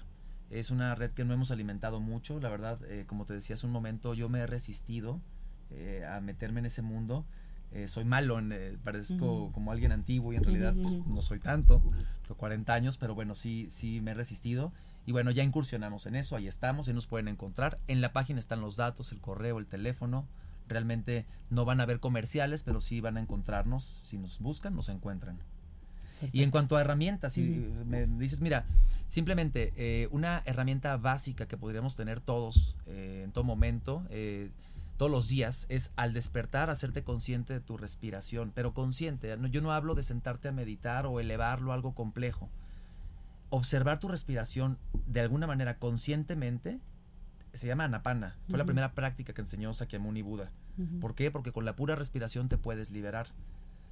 Es 0.50 0.70
una 0.70 0.94
red 0.94 1.10
que 1.10 1.24
no 1.24 1.34
hemos 1.34 1.50
alimentado 1.50 2.00
mucho, 2.00 2.38
la 2.38 2.48
verdad, 2.48 2.80
eh, 2.84 3.06
como 3.08 3.24
te 3.26 3.34
decía 3.34 3.54
hace 3.54 3.66
un 3.66 3.72
momento, 3.72 4.14
yo 4.14 4.28
me 4.28 4.38
he 4.38 4.46
resistido 4.46 5.20
eh, 5.70 6.04
a 6.08 6.20
meterme 6.20 6.60
en 6.60 6.66
ese 6.66 6.82
mundo 6.82 7.26
eh, 7.72 7.86
soy 7.86 8.04
malo, 8.04 8.38
en, 8.38 8.52
eh, 8.52 8.76
parezco 8.82 9.52
como 9.52 9.70
alguien 9.70 9.92
antiguo 9.92 10.32
y 10.32 10.36
en 10.36 10.44
realidad 10.44 10.74
pues, 10.74 11.06
no 11.06 11.22
soy 11.22 11.38
tanto, 11.38 11.80
tengo 12.22 12.36
40 12.36 12.74
años, 12.74 12.98
pero 12.98 13.14
bueno, 13.14 13.34
sí, 13.34 13.66
sí 13.70 14.00
me 14.00 14.10
he 14.10 14.14
resistido. 14.14 14.72
Y 15.06 15.12
bueno, 15.12 15.30
ya 15.30 15.42
incursionamos 15.42 16.06
en 16.06 16.14
eso, 16.16 16.36
ahí 16.36 16.46
estamos, 16.46 16.88
y 16.88 16.92
nos 16.92 17.06
pueden 17.06 17.28
encontrar. 17.28 17.78
En 17.88 18.00
la 18.00 18.12
página 18.12 18.38
están 18.38 18.60
los 18.60 18.76
datos, 18.76 19.12
el 19.12 19.20
correo, 19.20 19.58
el 19.58 19.66
teléfono. 19.66 20.26
Realmente 20.68 21.26
no 21.48 21.64
van 21.64 21.80
a 21.80 21.84
haber 21.84 22.00
comerciales, 22.00 22.62
pero 22.62 22.80
sí 22.80 23.00
van 23.00 23.16
a 23.16 23.20
encontrarnos. 23.20 23.82
Si 23.82 24.18
nos 24.18 24.40
buscan, 24.40 24.74
nos 24.74 24.88
encuentran. 24.88 25.38
Y 26.32 26.42
en 26.42 26.50
cuanto 26.50 26.76
a 26.76 26.82
herramientas, 26.82 27.32
si 27.32 27.42
me 27.86 28.06
dices, 28.06 28.40
mira, 28.42 28.66
simplemente 29.08 29.72
eh, 29.76 30.06
una 30.10 30.42
herramienta 30.44 30.96
básica 30.98 31.48
que 31.48 31.56
podríamos 31.56 31.96
tener 31.96 32.20
todos 32.20 32.76
en 32.86 33.32
todo 33.32 33.44
momento, 33.44 34.04
todos 35.00 35.10
los 35.10 35.28
días 35.28 35.64
es 35.70 35.92
al 35.96 36.12
despertar 36.12 36.68
hacerte 36.68 37.02
consciente 37.02 37.54
de 37.54 37.60
tu 37.60 37.78
respiración, 37.78 38.52
pero 38.54 38.74
consciente, 38.74 39.34
yo 39.50 39.62
no 39.62 39.72
hablo 39.72 39.94
de 39.94 40.02
sentarte 40.02 40.48
a 40.48 40.52
meditar 40.52 41.06
o 41.06 41.20
elevarlo 41.20 41.72
a 41.72 41.74
algo 41.74 41.94
complejo. 41.94 42.50
Observar 43.48 43.98
tu 43.98 44.08
respiración 44.08 44.76
de 45.06 45.20
alguna 45.22 45.46
manera 45.46 45.78
conscientemente 45.78 46.80
se 47.54 47.66
llama 47.66 47.84
anapana. 47.84 48.36
Fue 48.50 48.58
la 48.58 48.66
primera 48.66 48.92
práctica 48.92 49.32
que 49.32 49.40
enseñó 49.40 49.72
Sakyamuni 49.72 50.20
Buda. 50.20 50.50
¿Por 51.00 51.14
qué? 51.14 51.30
Porque 51.30 51.50
con 51.50 51.64
la 51.64 51.76
pura 51.76 51.96
respiración 51.96 52.50
te 52.50 52.58
puedes 52.58 52.90
liberar. 52.90 53.28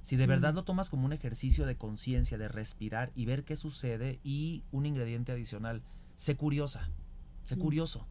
Si 0.03 0.15
de 0.15 0.27
verdad 0.27 0.53
lo 0.53 0.63
tomas 0.63 0.91
como 0.91 1.05
un 1.05 1.13
ejercicio 1.13 1.65
de 1.65 1.75
conciencia, 1.75 2.37
de 2.37 2.49
respirar 2.49 3.11
y 3.15 3.25
ver 3.25 3.45
qué 3.45 3.55
sucede 3.55 4.19
y 4.21 4.63
un 4.71 4.85
ingrediente 4.85 5.31
adicional, 5.31 5.81
sé 6.17 6.37
curiosa, 6.37 6.87
sé 7.45 7.57
curioso. 7.57 8.05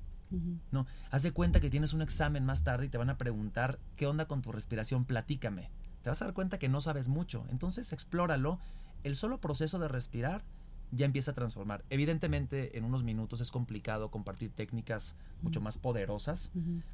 No, 0.70 0.86
haz 1.10 1.22
de 1.22 1.32
cuenta 1.32 1.60
que 1.60 1.70
tienes 1.70 1.92
un 1.92 2.02
examen 2.02 2.44
más 2.44 2.62
tarde 2.62 2.86
y 2.86 2.88
te 2.88 2.98
van 2.98 3.10
a 3.10 3.18
preguntar 3.18 3.78
qué 3.96 4.06
onda 4.06 4.26
con 4.26 4.42
tu 4.42 4.52
respiración, 4.52 5.04
platícame. 5.04 5.70
Te 6.02 6.10
vas 6.10 6.22
a 6.22 6.26
dar 6.26 6.34
cuenta 6.34 6.58
que 6.58 6.68
no 6.68 6.80
sabes 6.80 7.08
mucho, 7.08 7.44
entonces 7.50 7.92
explóralo. 7.92 8.58
El 9.04 9.14
solo 9.14 9.40
proceso 9.40 9.78
de 9.78 9.88
respirar 9.88 10.44
ya 10.90 11.06
empieza 11.06 11.32
a 11.32 11.34
transformar. 11.34 11.84
Evidentemente, 11.90 12.78
en 12.78 12.84
unos 12.84 13.02
minutos 13.02 13.40
es 13.40 13.50
complicado 13.50 14.10
compartir 14.10 14.50
técnicas 14.50 15.16
mucho 15.42 15.60
más 15.60 15.78
poderosas, 15.78 16.50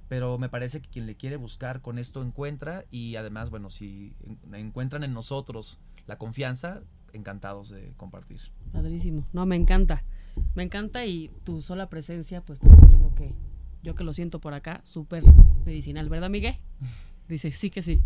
pero 0.08 0.38
me 0.38 0.48
parece 0.48 0.80
que 0.80 0.88
quien 0.88 1.06
le 1.06 1.16
quiere 1.16 1.36
buscar 1.36 1.80
con 1.80 1.98
esto 1.98 2.22
encuentra 2.22 2.84
y 2.90 3.16
además, 3.16 3.50
bueno, 3.50 3.70
si 3.70 4.14
encuentran 4.52 5.04
en 5.04 5.14
nosotros 5.14 5.78
la 6.06 6.18
confianza, 6.18 6.82
encantados 7.12 7.70
de 7.70 7.92
compartir. 7.96 8.40
Padrísimo. 8.72 9.24
No, 9.32 9.46
me 9.46 9.56
encanta. 9.56 10.04
Me 10.54 10.62
encanta 10.62 11.04
y 11.06 11.30
tu 11.44 11.62
sola 11.62 11.88
presencia, 11.88 12.40
pues 12.40 12.60
también 12.60 12.90
yo 12.90 12.98
creo 12.98 13.14
que, 13.14 13.34
yo 13.82 13.94
que 13.94 14.04
lo 14.04 14.12
siento 14.12 14.40
por 14.40 14.54
acá, 14.54 14.82
súper 14.84 15.24
medicinal, 15.64 16.08
¿verdad, 16.08 16.30
Miguel? 16.30 16.56
Dice, 17.28 17.52
sí 17.52 17.70
que 17.70 17.82
sí. 17.82 18.02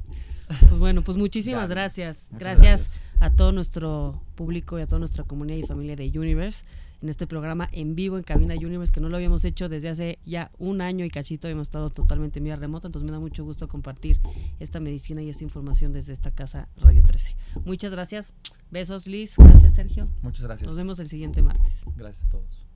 Pues 0.69 0.79
bueno, 0.79 1.03
pues 1.03 1.19
muchísimas 1.19 1.69
gracias. 1.69 2.29
Gracias, 2.31 3.03
a 3.21 3.31
todo 3.31 3.53
nuestro 3.53 4.23
público 4.37 4.79
y 4.79 4.83
a 4.83 4.87
toda 4.87 5.01
nuestra 5.01 5.25
comunidad 5.25 5.59
y 5.59 5.65
familia 5.65 5.97
de 5.97 6.07
Universe 6.17 6.65
en 7.03 7.09
este 7.09 7.27
programa 7.27 7.69
en 7.73 7.95
vivo 7.95 8.17
en 8.17 8.25
Cabina 8.25 8.55
Universe, 8.55 8.93
que 8.93 9.01
no 9.01 9.09
lo 9.09 9.17
habíamos 9.17 9.45
hecho 9.45 9.69
desde 9.69 9.89
hace 9.89 10.19
ya 10.25 10.51
un 10.59 10.81
año 10.81 11.05
y 11.05 11.11
cachito, 11.11 11.49
hemos 11.49 11.69
estado 11.69 11.91
totalmente 11.91 12.39
en 12.39 12.45
vía 12.45 12.57
remota, 12.57 12.89
entonces 12.89 13.07
me 13.07 13.13
da 13.13 13.21
mucho 13.21 13.45
gusto 13.45 13.69
compartir 13.69 14.21
esta 14.59 14.81
medicina 14.81 15.23
y 15.23 15.31
esta 15.31 15.45
información 15.45 15.93
desde 15.93 16.13
esta 16.13 16.31
casa 16.31 16.69
Radio 16.77 17.03
13. 17.03 17.37
Muchas 17.65 17.93
gracias. 17.93 18.33
Besos, 18.71 19.07
Liz. 19.07 19.37
Gracias, 19.37 19.75
Sergio. 19.75 20.09
Muchas 20.23 20.45
gracias. 20.45 20.67
Nos 20.67 20.77
vemos 20.77 20.99
el 20.99 21.09
siguiente 21.09 21.43
martes. 21.43 21.85
Gracias 21.97 22.27
a 22.27 22.31
todos. 22.31 22.67